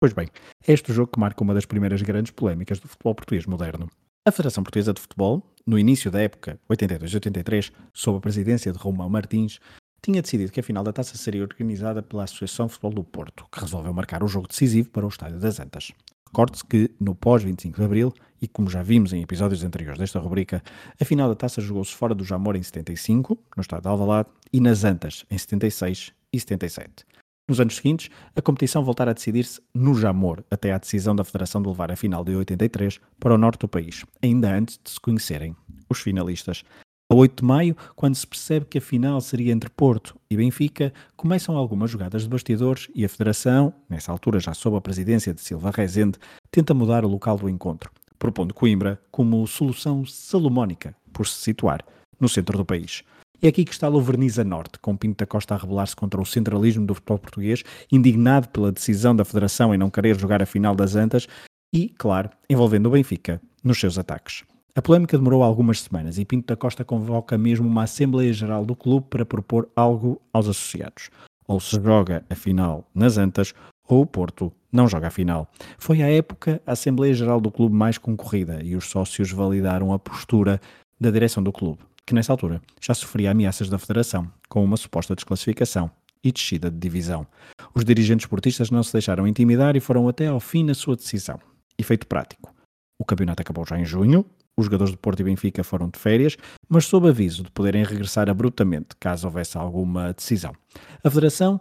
Pois 0.01 0.13
bem, 0.13 0.29
este 0.67 0.93
jogo 0.93 1.13
que 1.13 1.21
marca 1.21 1.43
uma 1.43 1.55
das 1.55 1.67
primeiras 1.67 2.01
grandes 2.03 2.33
polémicas 2.33 2.79
do 2.79 2.89
futebol 2.89 3.15
português 3.15 3.47
moderno. 3.47 3.89
A 4.27 4.31
Federação 4.31 4.63
Portuguesa 4.63 4.93
de 4.93 5.01
Futebol, 5.01 5.43
no 5.67 5.79
início 5.79 6.11
da 6.11 6.21
época 6.21 6.59
82-83, 6.71 7.73
sob 7.93 8.19
a 8.19 8.21
presidência 8.21 8.73
de 8.73 8.79
Romão 8.79 9.09
Martins, 9.09 9.59
tinha 10.03 10.23
decidido 10.23 10.53
que 10.53 10.61
a 10.61 10.63
final 10.63 10.83
da 10.83 10.93
taça 10.93 11.17
seria 11.17 11.43
organizada 11.43 12.03
pela 12.03 12.25
Associação 12.25 12.69
Futebol 12.69 12.93
do 12.93 13.05
Porto, 13.05 13.47
que 13.53 13.61
resolveu 13.61 13.93
marcar 13.93 14.23
o 14.23 14.29
jogo 14.29 14.49
decisivo 14.49 14.89
para 14.91 15.05
o 15.05 15.09
Estádio 15.09 15.39
das 15.39 15.61
Antas. 15.61 15.93
Recorde-se 16.27 16.65
que, 16.65 16.91
no 17.01 17.15
pós-25 17.15 17.77
de 17.77 17.85
Abril, 17.85 18.15
e 18.41 18.49
como 18.49 18.71
já 18.71 18.83
vimos 18.83 19.13
em 19.13 19.23
episódios 19.23 19.65
anteriores 19.65 19.99
desta 19.99 20.19
rubrica, 20.19 20.63
a 20.99 21.05
final 21.05 21.29
da 21.29 21.35
taça 21.35 21.61
jogou-se 21.61 21.95
fora 21.95 22.15
do 22.15 22.25
Jamor 22.25 22.57
em 22.57 22.63
75, 22.63 23.39
no 23.57 23.61
Estádio 23.61 23.83
de 23.83 23.89
Alvalade, 23.89 24.29
e 24.53 24.61
nas 24.61 24.85
Antas 24.85 25.27
em 25.31 25.37
76 25.37 26.13
e 26.33 26.41
77. 26.41 27.05
Nos 27.51 27.59
anos 27.59 27.75
seguintes, 27.75 28.09
a 28.37 28.41
competição 28.41 28.85
voltara 28.85 29.11
a 29.11 29.13
decidir-se 29.13 29.61
no 29.75 29.93
Jamor, 29.97 30.45
até 30.49 30.71
à 30.71 30.79
decisão 30.79 31.17
da 31.17 31.25
Federação 31.25 31.61
de 31.61 31.67
levar 31.67 31.91
a 31.91 31.97
final 31.97 32.23
de 32.23 32.33
83 32.33 33.01
para 33.19 33.35
o 33.35 33.37
norte 33.37 33.59
do 33.59 33.69
país, 33.69 34.05
ainda 34.23 34.55
antes 34.55 34.79
de 34.81 34.89
se 34.89 35.01
conhecerem 35.01 35.57
os 35.89 35.99
finalistas. 35.99 36.63
A 37.11 37.15
8 37.17 37.41
de 37.41 37.45
maio, 37.45 37.77
quando 37.97 38.15
se 38.15 38.25
percebe 38.25 38.67
que 38.67 38.79
a 38.79 38.81
final 38.81 39.21
seria 39.21 39.53
entre 39.53 39.69
Porto 39.69 40.15
e 40.31 40.37
Benfica, 40.37 40.93
começam 41.17 41.57
algumas 41.57 41.91
jogadas 41.91 42.23
de 42.23 42.29
bastidores 42.29 42.89
e 42.95 43.05
a 43.05 43.09
Federação, 43.09 43.75
nessa 43.89 44.13
altura 44.13 44.39
já 44.39 44.55
sob 44.55 44.77
a 44.77 44.81
presidência 44.81 45.35
de 45.35 45.41
Silva 45.41 45.73
Rezende, 45.75 46.21
tenta 46.53 46.73
mudar 46.73 47.05
o 47.05 47.09
local 47.09 47.37
do 47.37 47.49
encontro, 47.49 47.91
propondo 48.17 48.55
Coimbra 48.55 49.03
como 49.11 49.45
solução 49.49 50.07
salomónica, 50.07 50.95
por 51.13 51.27
se 51.27 51.35
situar 51.35 51.85
no 52.21 52.29
centro 52.29 52.57
do 52.57 52.65
país. 52.65 53.03
É 53.43 53.49
aqui 53.49 53.65
que 53.65 53.73
está 53.73 53.89
o 53.89 54.03
verniz 54.03 54.39
a 54.39 54.45
norte, 54.45 54.79
com 54.81 54.95
Pinto 54.95 55.25
da 55.25 55.27
Costa 55.27 55.55
a 55.55 55.57
rebelar-se 55.57 55.97
contra 55.97 56.21
o 56.21 56.27
centralismo 56.27 56.85
do 56.85 56.95
futebol 56.95 57.19
português, 57.19 57.65
indignado 57.91 58.51
pela 58.51 58.71
decisão 58.71 59.17
da 59.17 59.25
Federação 59.25 59.75
em 59.75 59.79
não 59.79 59.89
querer 59.89 60.19
jogar 60.19 60.43
a 60.43 60.47
final 60.47 60.75
das 60.75 60.95
Antas 60.95 61.27
e, 61.73 61.89
claro, 61.89 62.29
envolvendo 62.51 62.89
o 62.89 62.91
Benfica 62.91 63.41
nos 63.65 63.81
seus 63.81 63.99
ataques. 63.99 64.45
A 64.77 64.83
polémica 64.83 65.17
demorou 65.17 65.43
algumas 65.43 65.81
semanas 65.81 66.19
e 66.19 66.25
Pinto 66.27 66.49
da 66.49 66.57
Costa 66.57 66.85
convoca 66.85 67.39
mesmo 67.39 67.67
uma 67.67 67.85
Assembleia 67.85 68.31
Geral 68.31 68.63
do 68.63 68.77
clube 68.77 69.07
para 69.09 69.25
propor 69.25 69.71
algo 69.75 70.21
aos 70.35 70.47
associados. 70.47 71.09
Ou 71.49 71.59
se 71.59 71.83
joga 71.83 72.23
a 72.29 72.35
final 72.35 72.87
nas 72.95 73.17
Antas, 73.17 73.55
ou 73.89 74.03
o 74.03 74.07
Porto 74.07 74.53
não 74.71 74.87
joga 74.87 75.07
a 75.07 75.11
final. 75.11 75.51
Foi 75.79 76.03
à 76.03 76.13
época 76.13 76.61
a 76.67 76.73
Assembleia 76.73 77.15
Geral 77.15 77.41
do 77.41 77.51
clube 77.51 77.75
mais 77.75 77.97
concorrida 77.97 78.63
e 78.63 78.77
os 78.77 78.85
sócios 78.85 79.33
validaram 79.33 79.95
a 79.95 79.99
postura 79.99 80.61
da 81.01 81.11
direção 81.11 81.43
do 81.43 81.51
clube 81.51 81.79
que 82.07 82.15
nessa 82.15 82.33
altura 82.33 82.61
já 82.81 82.95
sofria 82.95 83.31
ameaças 83.31 83.69
da 83.69 83.79
Federação, 83.79 84.31
com 84.49 84.65
uma 84.65 84.77
suposta 84.77 85.15
desclassificação 85.15 85.91
e 86.23 86.33
descida 86.33 86.71
de 86.71 86.79
divisão. 86.79 87.27
Os 87.75 87.85
dirigentes 87.85 88.25
esportistas 88.25 88.71
não 88.71 88.83
se 88.83 88.93
deixaram 88.93 89.27
intimidar 89.27 89.77
e 89.77 89.81
foram 89.81 90.09
até 90.09 90.27
ao 90.27 90.41
fim 90.41 90.65
na 90.65 90.75
sua 90.75 90.97
decisão. 90.97 91.39
Efeito 91.79 92.07
prático. 92.07 92.55
O 92.99 93.05
campeonato 93.05 93.41
acabou 93.41 93.65
já 93.65 93.79
em 93.79 93.85
junho, 93.85 94.27
os 94.57 94.67
jogadores 94.67 94.93
de 94.93 94.99
Porto 94.99 95.21
e 95.21 95.25
Benfica 95.25 95.65
foram 95.65 95.89
de 95.89 95.99
férias, 95.99 96.37
mas 96.69 96.85
sob 96.85 97.09
aviso 97.09 97.43
de 97.43 97.51
poderem 97.51 97.83
regressar 97.83 98.29
abruptamente 98.29 98.89
caso 98.99 99.27
houvesse 99.27 99.57
alguma 99.57 100.13
decisão. 100.13 100.53
A 101.03 101.09
Federação 101.09 101.61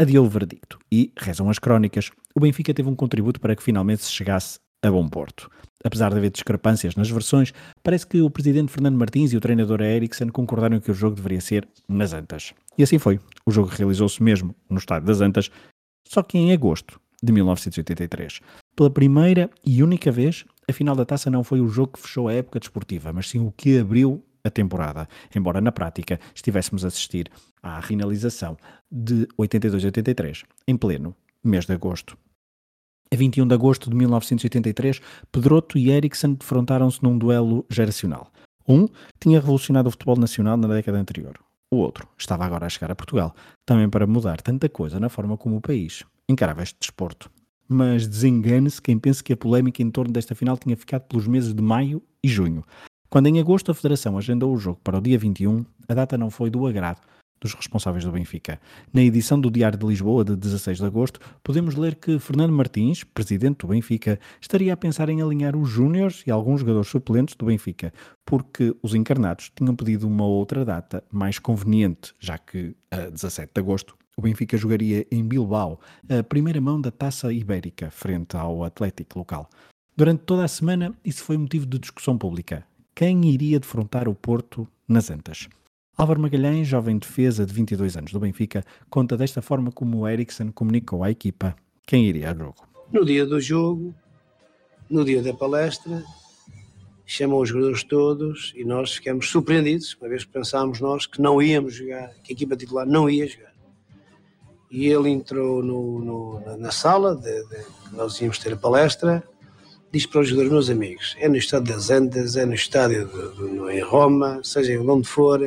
adiou 0.00 0.24
o 0.24 0.28
verdicto 0.28 0.78
e, 0.92 1.12
rezam 1.18 1.50
as 1.50 1.58
crónicas, 1.58 2.10
o 2.34 2.40
Benfica 2.40 2.72
teve 2.72 2.88
um 2.88 2.94
contributo 2.94 3.40
para 3.40 3.56
que 3.56 3.62
finalmente 3.62 4.04
se 4.04 4.12
chegasse 4.12 4.58
a 4.84 4.90
bom 4.90 5.08
porto. 5.08 5.50
Apesar 5.82 6.10
de 6.10 6.18
haver 6.18 6.30
discrepâncias 6.30 6.94
nas 6.94 7.10
versões, 7.10 7.52
parece 7.82 8.06
que 8.06 8.20
o 8.20 8.30
presidente 8.30 8.70
Fernando 8.70 8.98
Martins 8.98 9.32
e 9.32 9.36
o 9.36 9.40
treinador 9.40 9.80
Eriksen 9.80 10.28
concordaram 10.28 10.78
que 10.80 10.90
o 10.90 10.94
jogo 10.94 11.16
deveria 11.16 11.40
ser 11.40 11.66
nas 11.88 12.12
Antas. 12.12 12.52
E 12.76 12.82
assim 12.82 12.98
foi. 12.98 13.18
O 13.46 13.50
jogo 13.50 13.68
realizou-se 13.68 14.22
mesmo 14.22 14.54
no 14.68 14.78
estádio 14.78 15.06
das 15.06 15.20
Antas, 15.20 15.50
só 16.06 16.22
que 16.22 16.36
em 16.36 16.52
agosto 16.52 17.00
de 17.22 17.32
1983. 17.32 18.40
Pela 18.76 18.90
primeira 18.90 19.50
e 19.64 19.82
única 19.82 20.10
vez, 20.10 20.44
a 20.68 20.72
final 20.72 20.94
da 20.94 21.04
taça 21.04 21.30
não 21.30 21.44
foi 21.44 21.60
o 21.60 21.68
jogo 21.68 21.94
que 21.94 22.00
fechou 22.00 22.28
a 22.28 22.32
época 22.32 22.60
desportiva, 22.60 23.12
mas 23.12 23.28
sim 23.28 23.40
o 23.40 23.52
que 23.52 23.78
abriu 23.78 24.24
a 24.44 24.50
temporada, 24.50 25.08
embora 25.34 25.60
na 25.60 25.72
prática 25.72 26.18
estivéssemos 26.34 26.84
a 26.84 26.88
assistir 26.88 27.30
à 27.62 27.80
finalização 27.82 28.56
de 28.90 29.26
82-83 29.38 30.44
em 30.66 30.76
pleno 30.76 31.14
mês 31.42 31.66
de 31.66 31.72
agosto. 31.72 32.16
A 33.12 33.16
21 33.16 33.44
de 33.48 33.54
agosto 33.54 33.90
de 33.90 33.96
1983, 33.96 35.00
Pedroto 35.32 35.76
e 35.76 35.90
Ericsson 35.90 36.34
defrontaram-se 36.34 37.02
num 37.02 37.18
duelo 37.18 37.66
geracional. 37.68 38.30
Um 38.68 38.86
tinha 39.18 39.40
revolucionado 39.40 39.88
o 39.88 39.90
futebol 39.90 40.16
nacional 40.16 40.56
na 40.56 40.68
década 40.68 40.96
anterior. 40.96 41.34
O 41.72 41.78
outro 41.78 42.06
estava 42.16 42.44
agora 42.44 42.66
a 42.66 42.68
chegar 42.68 42.92
a 42.92 42.94
Portugal, 42.94 43.34
também 43.66 43.90
para 43.90 44.06
mudar 44.06 44.40
tanta 44.40 44.68
coisa 44.68 45.00
na 45.00 45.08
forma 45.08 45.36
como 45.36 45.56
o 45.56 45.60
país 45.60 46.04
encarava 46.28 46.62
este 46.62 46.78
desporto. 46.78 47.28
Mas 47.68 48.06
desengane-se 48.06 48.80
quem 48.80 48.96
pense 48.96 49.24
que 49.24 49.32
a 49.32 49.36
polémica 49.36 49.82
em 49.82 49.90
torno 49.90 50.12
desta 50.12 50.36
final 50.36 50.56
tinha 50.56 50.76
ficado 50.76 51.02
pelos 51.08 51.26
meses 51.26 51.52
de 51.52 51.62
maio 51.62 52.00
e 52.22 52.28
junho. 52.28 52.64
Quando 53.08 53.26
em 53.26 53.40
agosto 53.40 53.72
a 53.72 53.74
Federação 53.74 54.16
agendou 54.18 54.54
o 54.54 54.58
jogo 54.58 54.78
para 54.84 54.98
o 54.98 55.00
dia 55.00 55.18
21, 55.18 55.64
a 55.88 55.94
data 55.94 56.16
não 56.16 56.30
foi 56.30 56.48
do 56.48 56.64
agrado 56.64 57.00
dos 57.40 57.54
responsáveis 57.54 58.04
do 58.04 58.12
Benfica. 58.12 58.60
Na 58.92 59.02
edição 59.02 59.40
do 59.40 59.50
Diário 59.50 59.78
de 59.78 59.86
Lisboa, 59.86 60.24
de 60.24 60.36
16 60.36 60.78
de 60.78 60.84
agosto, 60.84 61.20
podemos 61.42 61.74
ler 61.74 61.94
que 61.94 62.18
Fernando 62.18 62.52
Martins, 62.52 63.02
presidente 63.02 63.58
do 63.58 63.68
Benfica, 63.68 64.20
estaria 64.40 64.72
a 64.72 64.76
pensar 64.76 65.08
em 65.08 65.22
alinhar 65.22 65.56
os 65.56 65.68
júniores 65.68 66.22
e 66.26 66.30
alguns 66.30 66.60
jogadores 66.60 66.88
suplentes 66.88 67.34
do 67.34 67.46
Benfica, 67.46 67.92
porque 68.24 68.74
os 68.82 68.94
encarnados 68.94 69.50
tinham 69.54 69.74
pedido 69.74 70.06
uma 70.06 70.26
outra 70.26 70.64
data 70.64 71.02
mais 71.10 71.38
conveniente, 71.38 72.14
já 72.20 72.36
que, 72.36 72.76
a 72.90 73.08
17 73.08 73.52
de 73.54 73.60
agosto, 73.60 73.96
o 74.16 74.22
Benfica 74.22 74.56
jogaria 74.58 75.06
em 75.10 75.26
Bilbao, 75.26 75.80
a 76.08 76.22
primeira 76.22 76.60
mão 76.60 76.78
da 76.78 76.90
Taça 76.90 77.32
Ibérica, 77.32 77.90
frente 77.90 78.36
ao 78.36 78.62
Atlético 78.62 79.18
local. 79.18 79.48
Durante 79.96 80.24
toda 80.24 80.44
a 80.44 80.48
semana, 80.48 80.94
isso 81.04 81.24
foi 81.24 81.38
motivo 81.38 81.64
de 81.64 81.78
discussão 81.78 82.18
pública. 82.18 82.66
Quem 82.94 83.24
iria 83.24 83.58
defrontar 83.58 84.08
o 84.08 84.14
Porto 84.14 84.68
nas 84.86 85.10
Antas? 85.10 85.48
Álvaro 85.96 86.20
Magalhães, 86.20 86.66
jovem 86.66 86.98
defesa 86.98 87.44
de 87.44 87.52
22 87.52 87.96
anos 87.96 88.12
do 88.12 88.20
Benfica, 88.20 88.64
conta 88.88 89.16
desta 89.16 89.42
forma 89.42 89.70
como 89.70 89.98
o 89.98 90.08
Eriksen 90.08 90.50
comunicou 90.50 91.04
à 91.04 91.10
equipa 91.10 91.54
quem 91.86 92.06
iria 92.06 92.30
ao 92.30 92.36
jogo. 92.36 92.68
No 92.90 93.04
dia 93.04 93.26
do 93.26 93.40
jogo, 93.40 93.94
no 94.88 95.04
dia 95.04 95.22
da 95.22 95.34
palestra, 95.34 96.02
chamam 97.04 97.38
os 97.40 97.48
jogadores 97.48 97.82
todos 97.82 98.52
e 98.56 98.64
nós 98.64 98.94
ficamos 98.94 99.28
surpreendidos, 99.28 99.96
uma 100.00 100.08
vez 100.08 100.24
que 100.24 100.30
pensámos 100.30 100.80
nós 100.80 101.06
que 101.06 101.20
não 101.20 101.42
íamos 101.42 101.74
jogar, 101.74 102.10
que 102.22 102.32
a 102.32 102.34
equipa 102.34 102.56
titular 102.56 102.86
não 102.86 103.10
ia 103.10 103.26
jogar. 103.26 103.52
E 104.70 104.86
ele 104.86 105.10
entrou 105.10 105.62
no, 105.62 105.98
no, 105.98 106.56
na 106.56 106.70
sala, 106.70 107.16
de, 107.16 107.44
de, 107.48 107.66
nós 107.92 108.20
íamos 108.20 108.38
ter 108.38 108.52
a 108.52 108.56
palestra, 108.56 109.24
disse 109.92 110.06
para 110.06 110.20
os 110.20 110.28
jogadores, 110.28 110.52
meus 110.52 110.70
amigos, 110.70 111.16
é 111.18 111.28
no 111.28 111.36
estádio 111.36 111.74
das 111.74 111.90
Antas, 111.90 112.36
é 112.36 112.46
no 112.46 112.54
estádio 112.54 113.08
de, 113.08 113.50
de, 113.50 113.72
em 113.72 113.82
Roma, 113.82 114.40
seja 114.44 114.80
onde 114.80 115.08
for, 115.08 115.40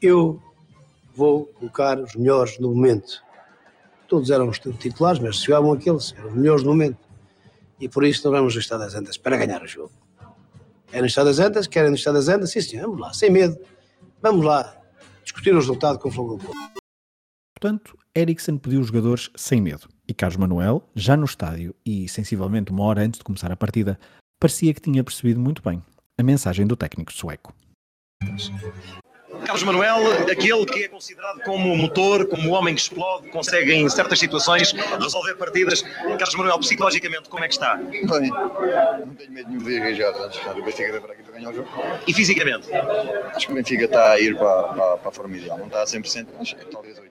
eu 0.00 0.40
vou 1.14 1.46
colocar 1.46 1.98
os 1.98 2.14
melhores 2.14 2.58
no 2.58 2.74
momento. 2.74 3.22
Todos 4.06 4.30
eram 4.30 4.48
os 4.48 4.58
titulares, 4.58 5.20
mas 5.20 5.36
chegavam 5.36 5.72
aqueles, 5.72 6.14
eram 6.16 6.28
os 6.28 6.34
melhores 6.34 6.62
no 6.62 6.70
momento. 6.70 6.98
E 7.80 7.88
por 7.88 8.04
isso 8.04 8.28
nós 8.28 8.38
vamos 8.38 8.54
no 8.54 8.60
Estado 8.60 8.80
das 8.80 8.94
Antas 8.94 9.16
para 9.16 9.36
ganhar 9.36 9.62
o 9.62 9.66
jogo. 9.66 9.92
É 10.92 11.00
no 11.00 11.06
Estado 11.06 11.26
das 11.26 11.38
Antas, 11.38 11.66
querem 11.66 11.90
no 11.90 11.96
Estado 11.96 12.14
das 12.14 12.28
Antas, 12.28 12.50
sim 12.50 12.60
senhor, 12.60 12.86
vamos 12.86 13.00
lá, 13.00 13.12
sem 13.12 13.30
medo. 13.30 13.58
Vamos 14.22 14.44
lá 14.44 14.74
discutir 15.22 15.52
o 15.52 15.56
resultado 15.56 15.98
com 15.98 16.08
o 16.08 16.12
Fogo 16.12 16.40
Portanto, 17.54 17.98
Eriksen 18.14 18.56
pediu 18.56 18.80
os 18.80 18.86
jogadores 18.86 19.30
sem 19.36 19.60
medo. 19.60 19.88
E 20.06 20.14
Carlos 20.14 20.36
Manuel, 20.36 20.88
já 20.94 21.16
no 21.16 21.24
estádio 21.24 21.74
e 21.84 22.08
sensivelmente 22.08 22.72
uma 22.72 22.84
hora 22.84 23.02
antes 23.02 23.18
de 23.18 23.24
começar 23.24 23.52
a 23.52 23.56
partida, 23.56 23.98
parecia 24.40 24.72
que 24.72 24.80
tinha 24.80 25.04
percebido 25.04 25.40
muito 25.40 25.62
bem 25.62 25.82
a 26.16 26.22
mensagem 26.22 26.66
do 26.66 26.76
técnico 26.76 27.12
sueco. 27.12 27.52
Carlos 29.48 29.62
Manuel, 29.62 30.12
aquele 30.30 30.66
que 30.66 30.84
é 30.84 30.88
considerado 30.88 31.40
como 31.40 31.74
motor, 31.74 32.28
como 32.28 32.50
homem 32.50 32.74
que 32.74 32.82
explode, 32.82 33.30
consegue 33.30 33.72
em 33.72 33.88
certas 33.88 34.18
situações 34.18 34.72
resolver 34.72 35.36
partidas. 35.36 35.80
Carlos 35.80 36.34
Manuel, 36.34 36.58
psicologicamente, 36.58 37.30
como 37.30 37.42
é 37.42 37.48
que 37.48 37.54
está? 37.54 37.76
Bem, 37.76 38.04
não 38.04 39.14
tenho 39.14 39.32
medo 39.32 39.48
nenhum 39.48 39.94
de 39.94 40.04
atrás. 40.04 40.36
O 40.54 40.62
Benfica 40.62 41.00
para 41.00 41.14
aqui 41.14 41.22
para 41.22 41.32
ganhar 41.32 41.48
o 41.48 41.54
jogo. 41.54 41.68
E 42.06 42.12
fisicamente? 42.12 42.70
Acho 43.34 43.46
que 43.46 43.52
o 43.54 43.56
Benfica 43.56 43.84
está 43.86 44.10
a 44.10 44.20
ir 44.20 44.36
para, 44.36 44.64
para, 44.64 44.96
para 44.98 45.08
a 45.08 45.12
forma 45.12 45.34
ideal. 45.34 45.56
Não 45.56 45.66
está 45.68 45.80
a 45.80 45.86
100%, 45.86 46.26
mas 46.38 46.54
talvez 46.70 46.98
80%. 46.98 47.08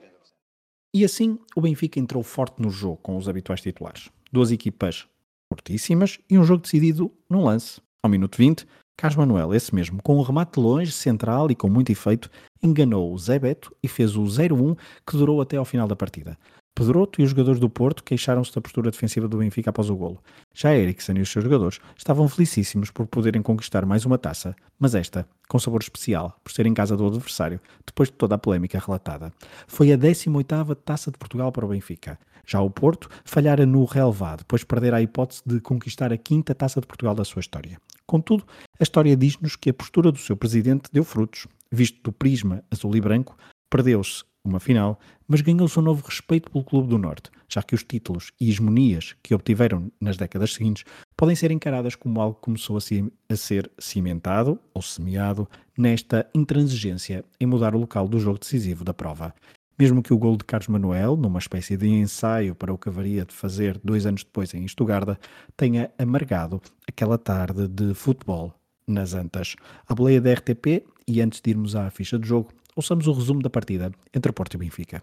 E 0.94 1.04
assim, 1.04 1.40
o 1.56 1.60
Benfica 1.60 1.98
entrou 1.98 2.22
forte 2.22 2.62
no 2.62 2.70
jogo 2.70 2.98
com 2.98 3.16
os 3.16 3.28
habituais 3.28 3.60
titulares. 3.60 4.10
Duas 4.30 4.52
equipas 4.52 5.08
fortíssimas 5.52 6.20
e 6.30 6.38
um 6.38 6.44
jogo 6.44 6.62
decidido 6.62 7.12
num 7.28 7.42
lance. 7.42 7.80
Ao 8.00 8.08
minuto 8.08 8.38
20, 8.38 8.64
Carlos 9.00 9.16
Manuel, 9.16 9.54
esse 9.54 9.72
mesmo, 9.72 10.02
com 10.02 10.18
um 10.18 10.22
remate 10.22 10.58
longe, 10.58 10.90
central 10.90 11.48
e 11.52 11.54
com 11.54 11.68
muito 11.68 11.92
efeito, 11.92 12.28
enganou 12.60 13.14
o 13.14 13.16
Zé 13.16 13.38
Beto 13.38 13.72
e 13.80 13.86
fez 13.86 14.16
o 14.16 14.24
0-1 14.24 14.76
que 15.06 15.16
durou 15.16 15.40
até 15.40 15.56
ao 15.56 15.64
final 15.64 15.86
da 15.86 15.94
partida. 15.94 16.36
Pedroto 16.74 17.20
e 17.20 17.24
os 17.24 17.30
jogadores 17.30 17.60
do 17.60 17.70
Porto 17.70 18.02
queixaram-se 18.02 18.52
da 18.52 18.60
postura 18.60 18.90
defensiva 18.90 19.28
do 19.28 19.38
Benfica 19.38 19.70
após 19.70 19.88
o 19.88 19.94
golo. 19.94 20.20
Já 20.52 20.74
Eriksen 20.74 21.16
e 21.16 21.20
os 21.20 21.28
seus 21.28 21.44
jogadores 21.44 21.78
estavam 21.96 22.28
felicíssimos 22.28 22.90
por 22.90 23.06
poderem 23.06 23.40
conquistar 23.40 23.86
mais 23.86 24.04
uma 24.04 24.18
taça, 24.18 24.56
mas 24.80 24.96
esta 24.96 25.28
com 25.48 25.60
sabor 25.60 25.80
especial, 25.80 26.36
por 26.42 26.50
ser 26.50 26.66
em 26.66 26.74
casa 26.74 26.96
do 26.96 27.06
adversário, 27.06 27.60
depois 27.86 28.08
de 28.08 28.16
toda 28.16 28.34
a 28.34 28.38
polémica 28.38 28.82
relatada. 28.84 29.32
Foi 29.68 29.92
a 29.92 29.96
18ª 29.96 30.74
Taça 30.74 31.12
de 31.12 31.18
Portugal 31.18 31.52
para 31.52 31.64
o 31.64 31.68
Benfica. 31.68 32.18
Já 32.44 32.60
o 32.60 32.68
Porto 32.68 33.08
falhara 33.24 33.64
no 33.64 33.84
relevado, 33.84 34.38
depois 34.38 34.64
perder 34.64 34.92
a 34.92 35.00
hipótese 35.00 35.42
de 35.46 35.60
conquistar 35.60 36.12
a 36.12 36.16
quinta 36.16 36.52
Taça 36.52 36.80
de 36.80 36.86
Portugal 36.88 37.14
da 37.14 37.24
sua 37.24 37.38
história. 37.38 37.78
Contudo, 38.08 38.44
a 38.80 38.82
história 38.82 39.14
diz-nos 39.14 39.54
que 39.54 39.68
a 39.68 39.74
postura 39.74 40.10
do 40.10 40.16
seu 40.16 40.34
presidente 40.34 40.88
deu 40.90 41.04
frutos. 41.04 41.46
Visto 41.70 42.02
do 42.02 42.10
prisma 42.10 42.64
azul 42.70 42.96
e 42.96 43.00
branco, 43.02 43.36
perdeu-se 43.68 44.24
uma 44.42 44.58
final, 44.58 44.98
mas 45.26 45.42
ganhou-se 45.42 45.78
um 45.78 45.82
novo 45.82 46.02
respeito 46.06 46.50
pelo 46.50 46.64
Clube 46.64 46.88
do 46.88 46.96
Norte, 46.96 47.30
já 47.46 47.62
que 47.62 47.74
os 47.74 47.84
títulos 47.84 48.32
e 48.40 48.48
hegemonias 48.48 49.14
que 49.22 49.34
obtiveram 49.34 49.92
nas 50.00 50.16
décadas 50.16 50.54
seguintes 50.54 50.84
podem 51.14 51.36
ser 51.36 51.50
encaradas 51.50 51.94
como 51.94 52.18
algo 52.18 52.36
que 52.36 52.44
começou 52.44 52.78
a, 52.78 53.36
ser 53.36 53.70
cimentado 53.78 54.58
ou 54.72 54.80
semeado 54.80 55.46
nesta 55.76 56.26
intransigência 56.34 57.26
em 57.38 57.44
mudar 57.44 57.74
o 57.74 57.78
local 57.78 58.08
do 58.08 58.18
jogo 58.18 58.38
decisivo 58.38 58.84
da 58.84 58.94
prova. 58.94 59.34
Mesmo 59.78 60.02
que 60.02 60.12
o 60.12 60.18
gol 60.18 60.36
de 60.36 60.44
Carlos 60.44 60.66
Manuel, 60.66 61.16
numa 61.16 61.38
espécie 61.38 61.76
de 61.76 61.86
ensaio 61.86 62.52
para 62.52 62.72
o 62.72 62.76
que 62.76 62.88
haveria 62.88 63.24
de 63.24 63.32
fazer 63.32 63.78
dois 63.84 64.06
anos 64.06 64.24
depois 64.24 64.52
em 64.52 64.64
Estugarda, 64.64 65.16
tenha 65.56 65.88
amargado 65.96 66.60
aquela 66.88 67.16
tarde 67.16 67.68
de 67.68 67.94
futebol 67.94 68.52
nas 68.88 69.14
Antas. 69.14 69.54
A 69.86 69.94
boleia 69.94 70.20
da 70.20 70.32
RTP, 70.32 70.84
e 71.06 71.22
antes 71.22 71.40
de 71.40 71.50
irmos 71.50 71.76
à 71.76 71.88
ficha 71.90 72.18
de 72.18 72.26
jogo, 72.26 72.50
ouçamos 72.74 73.06
o 73.06 73.12
resumo 73.12 73.40
da 73.40 73.48
partida 73.48 73.92
entre 74.12 74.32
Porto 74.32 74.54
e 74.54 74.58
Benfica. 74.58 75.00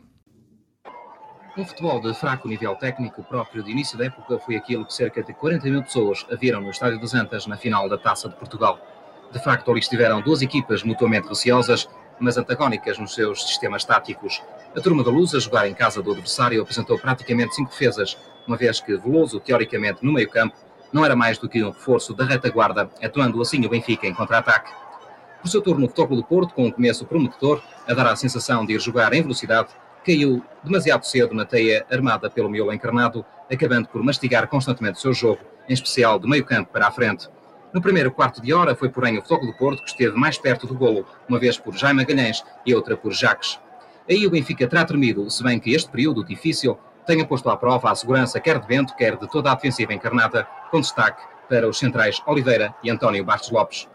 Um 1.57 1.63
futebol 1.63 2.01
de 2.01 2.13
fraco 2.13 2.49
nível 2.49 2.75
técnico 2.75 3.23
próprio 3.23 3.63
de 3.63 3.71
início 3.71 3.97
da 3.97 4.07
época 4.07 4.37
foi 4.39 4.57
aquilo 4.57 4.85
que 4.85 4.93
cerca 4.93 5.23
de 5.23 5.33
40 5.33 5.69
mil 5.69 5.83
pessoas 5.83 6.25
viram 6.37 6.59
no 6.59 6.69
Estádio 6.69 6.99
dos 6.99 7.13
Antas 7.13 7.47
na 7.47 7.55
final 7.55 7.87
da 7.87 7.97
Taça 7.97 8.27
de 8.27 8.35
Portugal. 8.35 8.77
De 9.31 9.41
facto, 9.41 9.71
ali 9.71 9.79
estiveram 9.79 10.21
duas 10.21 10.41
equipas 10.41 10.83
mutuamente 10.83 11.29
receosas 11.29 11.87
mas 12.19 12.37
antagónicas 12.37 12.97
nos 12.97 13.13
seus 13.13 13.43
sistemas 13.47 13.83
táticos. 13.83 14.41
A 14.75 14.81
turma 14.81 15.03
da 15.03 15.11
Luz, 15.11 15.33
a 15.33 15.39
jogar 15.39 15.67
em 15.67 15.73
casa 15.73 16.01
do 16.01 16.11
adversário, 16.11 16.61
apresentou 16.61 16.99
praticamente 16.99 17.55
cinco 17.55 17.69
defesas, 17.69 18.17
uma 18.47 18.57
vez 18.57 18.79
que 18.79 18.95
Veloso, 18.97 19.39
teoricamente 19.39 20.03
no 20.03 20.13
meio-campo, 20.13 20.55
não 20.91 21.03
era 21.03 21.15
mais 21.15 21.37
do 21.37 21.49
que 21.49 21.63
um 21.63 21.71
reforço 21.71 22.13
da 22.13 22.25
retaguarda, 22.25 22.89
atuando 23.03 23.41
assim 23.41 23.65
o 23.65 23.69
Benfica 23.69 24.07
em 24.07 24.13
contra-ataque. 24.13 24.71
Por 25.41 25.49
seu 25.49 25.61
turno, 25.61 25.85
o 25.85 25.89
Futebol 25.89 26.17
do 26.17 26.23
Porto, 26.23 26.53
com 26.53 26.65
um 26.65 26.71
começo 26.71 27.05
prometedor, 27.05 27.61
a 27.87 27.93
dar 27.93 28.07
a 28.07 28.15
sensação 28.15 28.65
de 28.65 28.73
ir 28.73 28.79
jogar 28.79 29.13
em 29.13 29.21
velocidade, 29.21 29.69
caiu 30.05 30.43
demasiado 30.63 31.03
cedo 31.05 31.33
na 31.33 31.45
teia 31.45 31.85
armada 31.91 32.29
pelo 32.29 32.49
miolo 32.49 32.73
encarnado, 32.73 33.25
acabando 33.51 33.87
por 33.87 34.01
mastigar 34.03 34.47
constantemente 34.47 34.97
o 34.97 35.01
seu 35.01 35.13
jogo, 35.13 35.39
em 35.67 35.73
especial 35.73 36.17
do 36.17 36.27
meio-campo 36.27 36.71
para 36.71 36.87
a 36.87 36.91
frente. 36.91 37.27
No 37.75 37.81
primeiro 37.81 38.09
quarto 38.09 38.41
de 38.41 38.53
hora 38.53 38.73
foi, 38.73 38.87
porém, 38.87 39.17
o 39.17 39.21
Futebol 39.21 39.47
do 39.47 39.57
Porto 39.57 39.83
que 39.83 39.89
esteve 39.89 40.15
mais 40.15 40.37
perto 40.37 40.65
do 40.65 40.73
golo, 40.73 41.05
uma 41.27 41.37
vez 41.37 41.57
por 41.57 41.75
Jaime 41.75 41.99
Magalhães 41.99 42.41
e 42.65 42.73
outra 42.73 42.95
por 42.95 43.11
Jacques. 43.11 43.59
Aí 44.09 44.25
o 44.25 44.29
Benfica 44.29 44.65
terá 44.65 44.85
tremido, 44.85 45.29
se 45.29 45.43
bem 45.43 45.59
que 45.59 45.73
este 45.73 45.91
período 45.91 46.23
difícil 46.23 46.79
tenha 47.05 47.25
posto 47.25 47.49
à 47.49 47.57
prova 47.57 47.91
a 47.91 47.95
segurança 47.95 48.39
quer 48.39 48.59
de 48.59 48.65
Bento, 48.65 48.95
quer 48.95 49.17
de 49.17 49.29
toda 49.29 49.51
a 49.51 49.55
defensiva 49.55 49.93
encarnada, 49.93 50.47
com 50.71 50.79
destaque 50.79 51.21
para 51.49 51.67
os 51.67 51.77
centrais 51.77 52.21
Oliveira 52.25 52.73
e 52.81 52.89
António 52.89 53.25
Bastos 53.25 53.51
Lopes. 53.51 53.89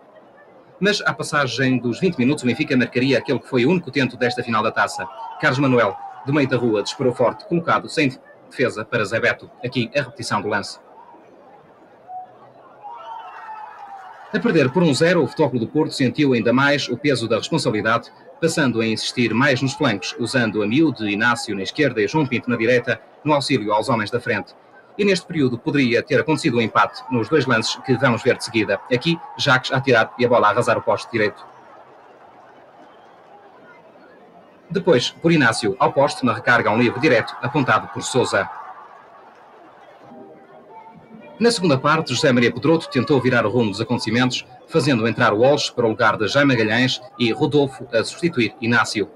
Mas, 0.79 1.01
à 1.01 1.15
passagem 1.15 1.79
dos 1.79 1.99
20 2.01 2.19
minutos, 2.19 2.45
o 2.45 2.47
Benfica 2.47 2.77
marcaria 2.77 3.17
aquele 3.17 3.39
que 3.39 3.49
foi 3.49 3.65
o 3.65 3.71
único 3.71 3.91
tento 3.91 4.15
desta 4.15 4.43
final 4.43 4.63
da 4.63 4.71
taça. 4.71 5.09
Carlos 5.41 5.59
Manuel, 5.59 5.97
do 6.27 6.35
meio 6.35 6.47
da 6.47 6.59
rua, 6.59 6.83
disparou 6.83 7.15
forte, 7.15 7.47
colocado 7.47 7.89
sem 7.89 8.13
defesa 8.51 8.85
para 8.85 9.07
Zé 9.07 9.19
Beto. 9.19 9.51
Aqui 9.65 9.91
a 9.97 10.03
repetição 10.03 10.43
do 10.43 10.49
lance. 10.49 10.79
A 14.33 14.39
perder 14.39 14.71
por 14.71 14.85
um 14.85 14.95
zero, 14.95 15.25
o 15.25 15.27
Futebol 15.27 15.59
do 15.59 15.67
Porto 15.67 15.93
sentiu 15.93 16.35
ainda 16.35 16.53
mais 16.53 16.89
o 16.89 16.97
peso 16.97 17.27
da 17.27 17.37
responsabilidade, 17.37 18.13
passando 18.41 18.81
a 18.81 18.87
insistir 18.87 19.35
mais 19.35 19.61
nos 19.61 19.73
flancos, 19.73 20.15
usando 20.21 20.63
a 20.63 20.67
miúde, 20.69 21.11
Inácio 21.11 21.57
na 21.57 21.65
esquerda 21.65 22.01
e 22.01 22.07
João 22.07 22.25
Pinto 22.25 22.49
na 22.49 22.57
direita, 22.57 23.01
no 23.25 23.33
auxílio 23.33 23.73
aos 23.73 23.89
homens 23.89 24.09
da 24.09 24.21
frente. 24.21 24.55
E 24.97 25.05
neste 25.05 25.27
período 25.27 25.59
poderia 25.59 26.01
ter 26.01 26.21
acontecido 26.21 26.55
o 26.55 26.59
um 26.59 26.63
empate 26.63 27.03
nos 27.11 27.29
dois 27.29 27.45
lances 27.45 27.75
que 27.85 27.97
vamos 27.97 28.23
ver 28.23 28.37
de 28.37 28.45
seguida. 28.45 28.81
Aqui, 28.95 29.19
Jacques 29.37 29.73
a 29.73 29.81
tirar 29.81 30.15
e 30.17 30.25
a 30.25 30.29
bola 30.29 30.47
a 30.47 30.51
arrasar 30.51 30.79
o 30.79 30.83
poste 30.83 31.11
direito. 31.11 31.45
Depois, 34.71 35.11
por 35.11 35.33
Inácio, 35.33 35.75
ao 35.81 35.93
poste, 35.93 36.25
na 36.25 36.33
recarga 36.33 36.71
um 36.71 36.79
livre 36.79 37.01
direto, 37.01 37.37
apontado 37.43 37.89
por 37.89 38.05
Souza. 38.05 38.49
Na 41.41 41.51
segunda 41.51 41.79
parte, 41.79 42.13
José 42.13 42.31
Maria 42.33 42.53
Pedroto 42.53 42.91
tentou 42.91 43.19
virar 43.19 43.47
o 43.47 43.51
rumo 43.51 43.71
dos 43.71 43.81
acontecimentos, 43.81 44.45
fazendo 44.69 45.09
entrar 45.09 45.33
Walsh 45.33 45.71
para 45.71 45.87
o 45.87 45.89
lugar 45.89 46.19
de 46.19 46.29
Jaime 46.29 46.55
Magalhães 46.55 47.01
e 47.19 47.33
Rodolfo 47.33 47.89
a 47.95 48.05
substituir 48.05 48.55
Inácio. 48.61 49.09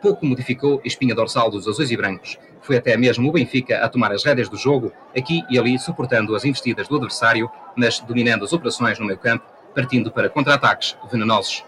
Pouco 0.00 0.24
modificou 0.24 0.80
a 0.84 0.86
espinha 0.86 1.16
dorsal 1.16 1.50
dos 1.50 1.66
azuis 1.66 1.90
e 1.90 1.96
brancos. 1.96 2.38
Foi 2.62 2.76
até 2.76 2.96
mesmo 2.96 3.28
o 3.28 3.32
Benfica 3.32 3.84
a 3.84 3.88
tomar 3.88 4.12
as 4.12 4.22
rédeas 4.22 4.48
do 4.48 4.56
jogo, 4.56 4.92
aqui 5.18 5.42
e 5.50 5.58
ali 5.58 5.76
suportando 5.76 6.36
as 6.36 6.44
investidas 6.44 6.86
do 6.86 6.94
adversário, 6.94 7.50
mas 7.74 7.98
dominando 7.98 8.44
as 8.44 8.52
operações 8.52 9.00
no 9.00 9.06
meio 9.06 9.18
campo, 9.18 9.44
partindo 9.74 10.12
para 10.12 10.30
contra-ataques 10.30 10.96
venenosos. 11.10 11.64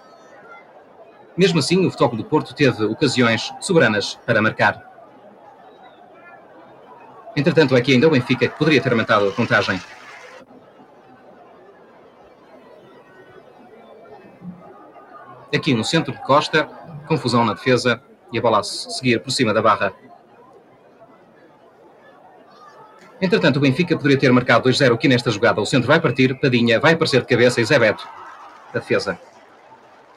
Mesmo 1.36 1.58
assim, 1.58 1.84
o 1.84 1.90
Futebol 1.90 2.16
do 2.16 2.24
Porto 2.24 2.54
teve 2.54 2.84
ocasiões 2.84 3.52
soberanas 3.60 4.16
para 4.24 4.40
marcar. 4.40 4.85
Entretanto, 7.36 7.76
aqui 7.76 7.92
ainda 7.92 8.06
o 8.08 8.10
Benfica 8.10 8.48
poderia 8.48 8.80
ter 8.80 8.90
aumentado 8.90 9.28
a 9.28 9.32
contagem. 9.32 9.78
Aqui 15.54 15.74
no 15.74 15.84
centro 15.84 16.12
de 16.12 16.22
Costa, 16.22 16.64
confusão 17.06 17.44
na 17.44 17.52
defesa 17.52 18.02
e 18.32 18.38
a 18.38 18.42
bola 18.42 18.60
a 18.60 18.62
seguir 18.62 19.20
por 19.20 19.30
cima 19.30 19.52
da 19.52 19.60
barra. 19.60 19.92
Entretanto, 23.20 23.56
o 23.56 23.60
Benfica 23.60 23.96
poderia 23.96 24.18
ter 24.18 24.32
marcado 24.32 24.68
2-0 24.68 24.94
aqui 24.94 25.06
nesta 25.06 25.30
jogada. 25.30 25.60
O 25.60 25.66
centro 25.66 25.86
vai 25.88 26.00
partir, 26.00 26.38
Padinha 26.40 26.80
vai 26.80 26.94
aparecer 26.94 27.20
de 27.20 27.26
cabeça 27.26 27.60
e 27.60 27.64
Zé 27.64 27.78
Beto, 27.78 28.06
da 28.72 28.80
defesa. 28.80 29.18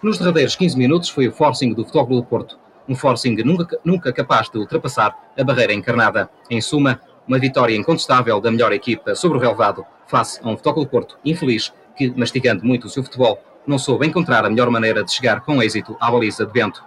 Nos 0.02 0.18
derradeiros 0.18 0.56
15 0.56 0.78
minutos 0.78 1.10
foi 1.10 1.28
o 1.28 1.32
forcing 1.32 1.74
do 1.74 1.84
Futebol 1.84 2.22
do 2.22 2.26
Porto. 2.26 2.58
Um 2.88 2.96
forcing 2.96 3.36
nunca, 3.44 3.78
nunca 3.86 4.12
capaz 4.12 4.50
de 4.50 4.58
ultrapassar 4.58 5.16
a 5.38 5.44
barreira 5.44 5.74
encarnada. 5.74 6.30
Em 6.50 6.60
suma, 6.60 7.00
uma 7.30 7.38
vitória 7.38 7.76
incontestável 7.76 8.42
da 8.42 8.50
melhor 8.50 8.74
equipa 8.74 9.14
sobre 9.14 9.38
o 9.38 9.42
relevado 9.42 9.86
face 10.08 10.40
a 10.44 10.50
um 10.50 10.58
Futebol 10.58 10.88
Porto 10.88 11.20
infeliz 11.24 11.72
que, 11.96 12.10
mastigando 12.18 12.66
muito 12.66 12.88
o 12.88 12.90
seu 12.90 13.04
futebol, 13.04 13.40
não 13.68 13.78
soube 13.78 14.08
encontrar 14.08 14.44
a 14.44 14.50
melhor 14.50 14.72
maneira 14.72 15.04
de 15.04 15.12
chegar 15.14 15.42
com 15.42 15.62
êxito 15.62 15.96
à 16.02 16.10
baliza 16.10 16.44
de 16.44 16.52
Bento. 16.52 16.84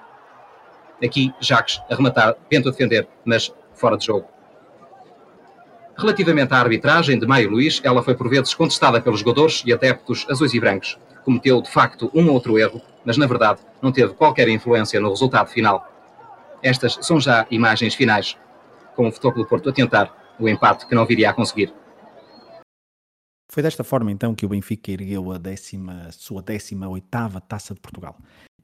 Aqui, 1.03 1.33
Jacques 1.41 1.81
a 1.89 1.95
rematar, 1.95 2.35
Bento 2.51 2.69
a 2.69 2.73
defender, 2.73 3.07
mas 3.25 3.55
fora 3.73 3.97
de 3.97 4.05
jogo. 4.05 4.27
Relativamente 5.97 6.53
à 6.53 6.59
arbitragem 6.59 7.21
de 7.21 7.27
Maio 7.27 7.49
Luís, 7.49 7.81
ela 7.85 8.03
foi 8.03 8.17
por 8.17 8.29
vezes 8.29 8.53
contestada 8.53 9.01
pelos 9.01 9.21
jogadores 9.21 9.63
e 9.65 9.73
adeptos 9.73 10.27
azuis 10.29 10.55
e 10.55 10.59
brancos. 10.59 10.99
Cometeu, 11.25 11.63
de 11.63 11.71
facto, 11.71 12.11
um 12.13 12.27
ou 12.27 12.35
outro 12.35 12.59
erro, 12.59 12.83
mas 13.05 13.17
na 13.17 13.29
verdade 13.29 13.61
não 13.81 13.93
teve 13.93 14.13
qualquer 14.15 14.49
influência 14.49 14.99
no 14.99 15.11
resultado 15.11 15.49
final. 15.51 15.87
Estas 16.61 16.99
são 17.01 17.21
já 17.21 17.47
imagens 17.49 17.95
finais, 17.95 18.37
com 18.97 19.07
o 19.07 19.13
Futebol 19.13 19.47
Porto 19.47 19.69
a 19.69 19.73
tentar 19.73 20.22
o 20.39 20.49
empate 20.49 20.87
que 20.87 20.95
não 20.95 21.07
viria 21.07 21.31
a 21.31 21.35
conseguir. 21.35 21.73
Foi 23.51 23.63
desta 23.63 23.85
forma 23.85 24.11
então 24.11 24.35
que 24.35 24.47
o 24.47 24.49
Benfica 24.49 24.91
ergueu 24.91 25.31
a, 25.31 25.39
décima, 25.39 26.11
sua 26.13 26.43
18 26.43 27.01
Taça 27.47 27.75
de 27.75 27.81
Portugal. 27.81 28.17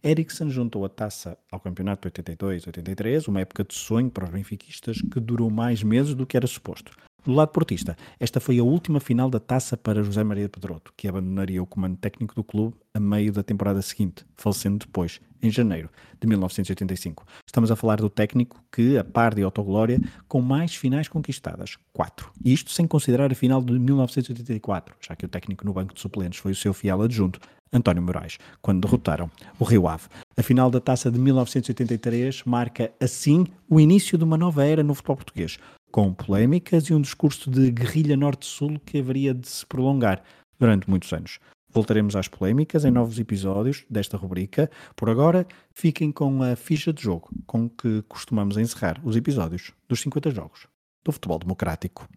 Ericsson 0.03 0.49
juntou 0.49 0.85
a 0.85 0.89
taça 0.89 1.37
ao 1.51 1.61
campeonato 1.61 2.09
de 2.09 2.23
82-83, 2.23 3.29
uma 3.29 3.41
época 3.41 3.65
de 3.65 3.75
sonho 3.75 4.11
para 4.11 4.25
os 4.25 4.31
benfiquistas 4.31 5.03
que 5.03 5.21
durou 5.21 5.51
mais 5.51 5.83
meses 5.83 6.15
do 6.15 6.27
que 6.27 6.37
era 6.37 6.47
suposto. 6.47 6.93
Do 7.29 7.35
lado 7.35 7.51
portista, 7.51 7.95
esta 8.19 8.41
foi 8.41 8.59
a 8.59 8.65
última 8.65 9.01
final 9.01 9.29
da 9.29 9.39
taça 9.39 9.77
para 9.77 10.03
José 10.03 10.25
Maria 10.25 10.49
Pedroto, 10.49 10.95
que 10.97 11.07
abandonaria 11.07 11.63
o 11.63 11.67
comando 11.67 11.99
técnico 11.99 12.35
do 12.35 12.43
clube 12.43 12.75
a 12.95 12.99
meio 12.99 13.31
da 13.31 13.43
temporada 13.43 13.83
seguinte, 13.83 14.25
falecendo 14.35 14.79
depois, 14.79 15.21
em 15.43 15.51
janeiro 15.51 15.91
de 16.19 16.27
1985. 16.27 17.27
Estamos 17.47 17.71
a 17.71 17.77
falar 17.77 17.97
do 17.97 18.09
técnico 18.09 18.65
que, 18.73 18.97
a 18.97 19.05
par 19.05 19.35
de 19.35 19.43
Autoglória, 19.43 20.01
com 20.27 20.41
mais 20.41 20.75
finais 20.75 21.07
conquistadas, 21.07 21.77
quatro. 21.93 22.33
Isto 22.43 22.71
sem 22.71 22.87
considerar 22.87 23.31
a 23.31 23.35
final 23.35 23.61
de 23.61 23.79
1984, 23.79 24.97
já 24.99 25.15
que 25.15 25.27
o 25.27 25.29
técnico 25.29 25.67
no 25.67 25.75
banco 25.75 25.93
de 25.93 26.01
suplentes 26.01 26.39
foi 26.39 26.53
o 26.53 26.57
seu 26.57 26.73
fiel 26.73 27.03
adjunto, 27.03 27.39
António 27.71 28.03
Moraes, 28.03 28.39
quando 28.63 28.81
derrotaram 28.81 29.31
o 29.59 29.65
Rio 29.65 29.87
Ave. 29.87 30.05
A 30.35 30.43
final 30.43 30.71
da 30.71 30.81
taça 30.81 31.11
de 31.11 31.19
1983 31.19 32.45
marca, 32.45 32.91
assim, 32.99 33.47
o 33.69 33.79
início 33.79 34.17
de 34.17 34.25
uma 34.25 34.39
nova 34.39 34.65
era 34.65 34.83
no 34.83 34.95
futebol 34.95 35.17
português 35.17 35.59
com 35.91 36.13
polémicas 36.13 36.85
e 36.85 36.95
um 36.95 37.01
discurso 37.01 37.51
de 37.51 37.71
guerrilha 37.71 38.17
norte-sul 38.17 38.79
que 38.85 38.99
haveria 38.99 39.35
de 39.35 39.49
se 39.49 39.67
prolongar 39.67 40.23
durante 40.59 40.89
muitos 40.89 41.13
anos. 41.13 41.39
Voltaremos 41.71 42.17
às 42.17 42.29
polémicas 42.29 42.85
em 42.85 42.91
novos 42.91 43.19
episódios 43.19 43.85
desta 43.91 44.17
rubrica. 44.17 44.71
Por 44.97 45.11
agora, 45.11 45.47
fiquem 45.75 46.11
com 46.11 46.43
a 46.43 46.57
ficha 46.57 46.93
de 46.93 47.03
jogo 47.03 47.29
com 47.47 47.69
que 47.69 48.03
costumamos 48.09 48.57
encerrar 48.57 49.01
os 49.05 49.17
episódios 49.17 49.73
dos 49.87 50.01
50 50.01 50.31
jogos 50.31 50.67
do 51.05 51.13
futebol 51.13 51.39
democrático. 51.39 52.09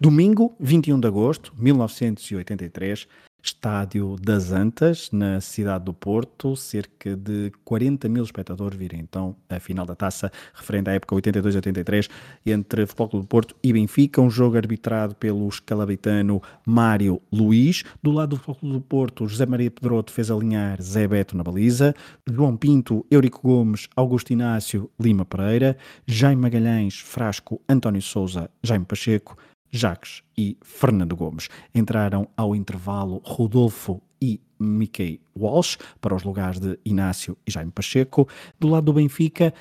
Domingo, 0.00 0.56
21 0.58 0.98
de 0.98 1.06
agosto 1.06 1.54
de 1.54 1.62
1983, 1.62 3.06
Estádio 3.42 4.16
das 4.20 4.52
Antas, 4.52 5.10
na 5.12 5.40
cidade 5.40 5.84
do 5.84 5.94
Porto, 5.94 6.54
cerca 6.56 7.16
de 7.16 7.52
40 7.64 8.08
mil 8.08 8.22
espectadores 8.22 8.78
viram 8.78 8.98
então 8.98 9.36
a 9.48 9.58
final 9.58 9.86
da 9.86 9.94
taça, 9.94 10.30
referente 10.54 10.90
à 10.90 10.92
época 10.92 11.14
82-83, 11.16 12.08
entre 12.46 12.86
Futebol 12.86 13.08
Clube 13.08 13.24
do 13.24 13.28
Porto 13.28 13.56
e 13.62 13.72
Benfica, 13.72 14.20
um 14.20 14.30
jogo 14.30 14.56
arbitrado 14.56 15.14
pelo 15.14 15.48
escalabitano 15.48 16.42
Mário 16.66 17.20
Luís. 17.32 17.82
Do 18.02 18.10
lado 18.10 18.30
do 18.30 18.36
Futebol 18.36 18.56
Clube 18.56 18.74
do 18.74 18.80
Porto, 18.80 19.26
José 19.26 19.46
Maria 19.46 19.70
Pedroto 19.70 20.12
fez 20.12 20.30
alinhar 20.30 20.80
Zé 20.82 21.06
Beto 21.08 21.36
na 21.36 21.42
baliza, 21.42 21.94
João 22.28 22.56
Pinto, 22.56 23.04
Eurico 23.10 23.40
Gomes, 23.42 23.88
Augusto 23.96 24.32
Inácio, 24.32 24.90
Lima 24.98 25.24
Pereira, 25.24 25.76
Jaime 26.06 26.42
Magalhães, 26.42 26.98
Frasco, 26.98 27.60
António 27.68 28.02
Souza, 28.02 28.50
Jaime 28.62 28.84
Pacheco, 28.84 29.36
Jacques 29.70 30.22
e 30.36 30.56
Fernando 30.62 31.16
Gomes. 31.16 31.48
Entraram 31.74 32.28
ao 32.36 32.54
intervalo 32.54 33.20
Rodolfo 33.24 34.02
e 34.20 34.40
Mickey 34.58 35.20
Walsh 35.36 35.78
para 36.00 36.14
os 36.14 36.22
lugares 36.22 36.60
de 36.60 36.78
Inácio 36.84 37.36
e 37.46 37.50
Jaime 37.50 37.72
Pacheco. 37.72 38.28
Do 38.58 38.68
lado 38.68 38.86
do 38.86 38.92
Benfica, 38.92 39.54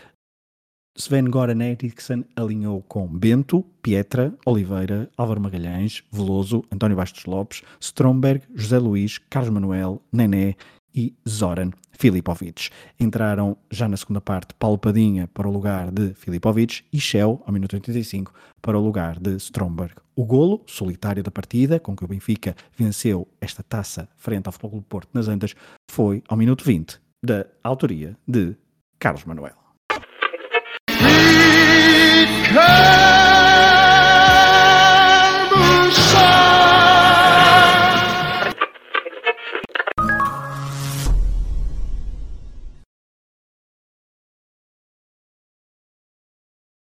Sven 0.97 1.29
Goran 1.29 1.63
Eriksson 1.63 2.25
alinhou 2.35 2.81
com 2.81 3.07
Bento, 3.07 3.63
Pietra, 3.81 4.33
Oliveira, 4.45 5.09
Álvaro 5.15 5.39
Magalhães, 5.39 6.03
Veloso, 6.11 6.63
António 6.69 6.97
Bastos 6.97 7.23
Lopes, 7.25 7.63
Stromberg, 7.79 8.43
José 8.53 8.77
Luís, 8.79 9.17
Carlos 9.17 9.53
Manuel, 9.53 10.01
Nené 10.11 10.55
e 10.93 11.15
Zoran 11.27 11.71
Filipovic. 11.91 12.69
Entraram 12.99 13.57
já 13.69 13.87
na 13.87 13.97
segunda 13.97 14.21
parte 14.21 14.53
Paulo 14.53 14.77
Padinha 14.77 15.27
para 15.27 15.47
o 15.47 15.51
lugar 15.51 15.91
de 15.91 16.13
Filipovic 16.13 16.83
e 16.91 16.99
Shell, 16.99 17.41
ao 17.45 17.53
minuto 17.53 17.73
85, 17.73 18.33
para 18.61 18.77
o 18.77 18.81
lugar 18.81 19.19
de 19.19 19.35
Stromberg. 19.35 19.95
O 20.15 20.25
golo 20.25 20.63
solitário 20.65 21.23
da 21.23 21.31
partida, 21.31 21.79
com 21.79 21.95
que 21.95 22.03
o 22.03 22.07
Benfica 22.07 22.55
venceu 22.77 23.27
esta 23.39 23.63
taça 23.63 24.07
frente 24.17 24.47
ao 24.47 24.51
Futebol 24.51 24.71
Clube 24.71 24.85
Porto 24.87 25.09
nas 25.13 25.27
Antas, 25.27 25.55
foi 25.89 26.23
ao 26.27 26.37
minuto 26.37 26.63
20, 26.63 26.99
da 27.23 27.45
autoria 27.63 28.17
de 28.27 28.55
Carlos 28.97 29.25
Manuel. 29.25 29.59
Because... 32.49 33.18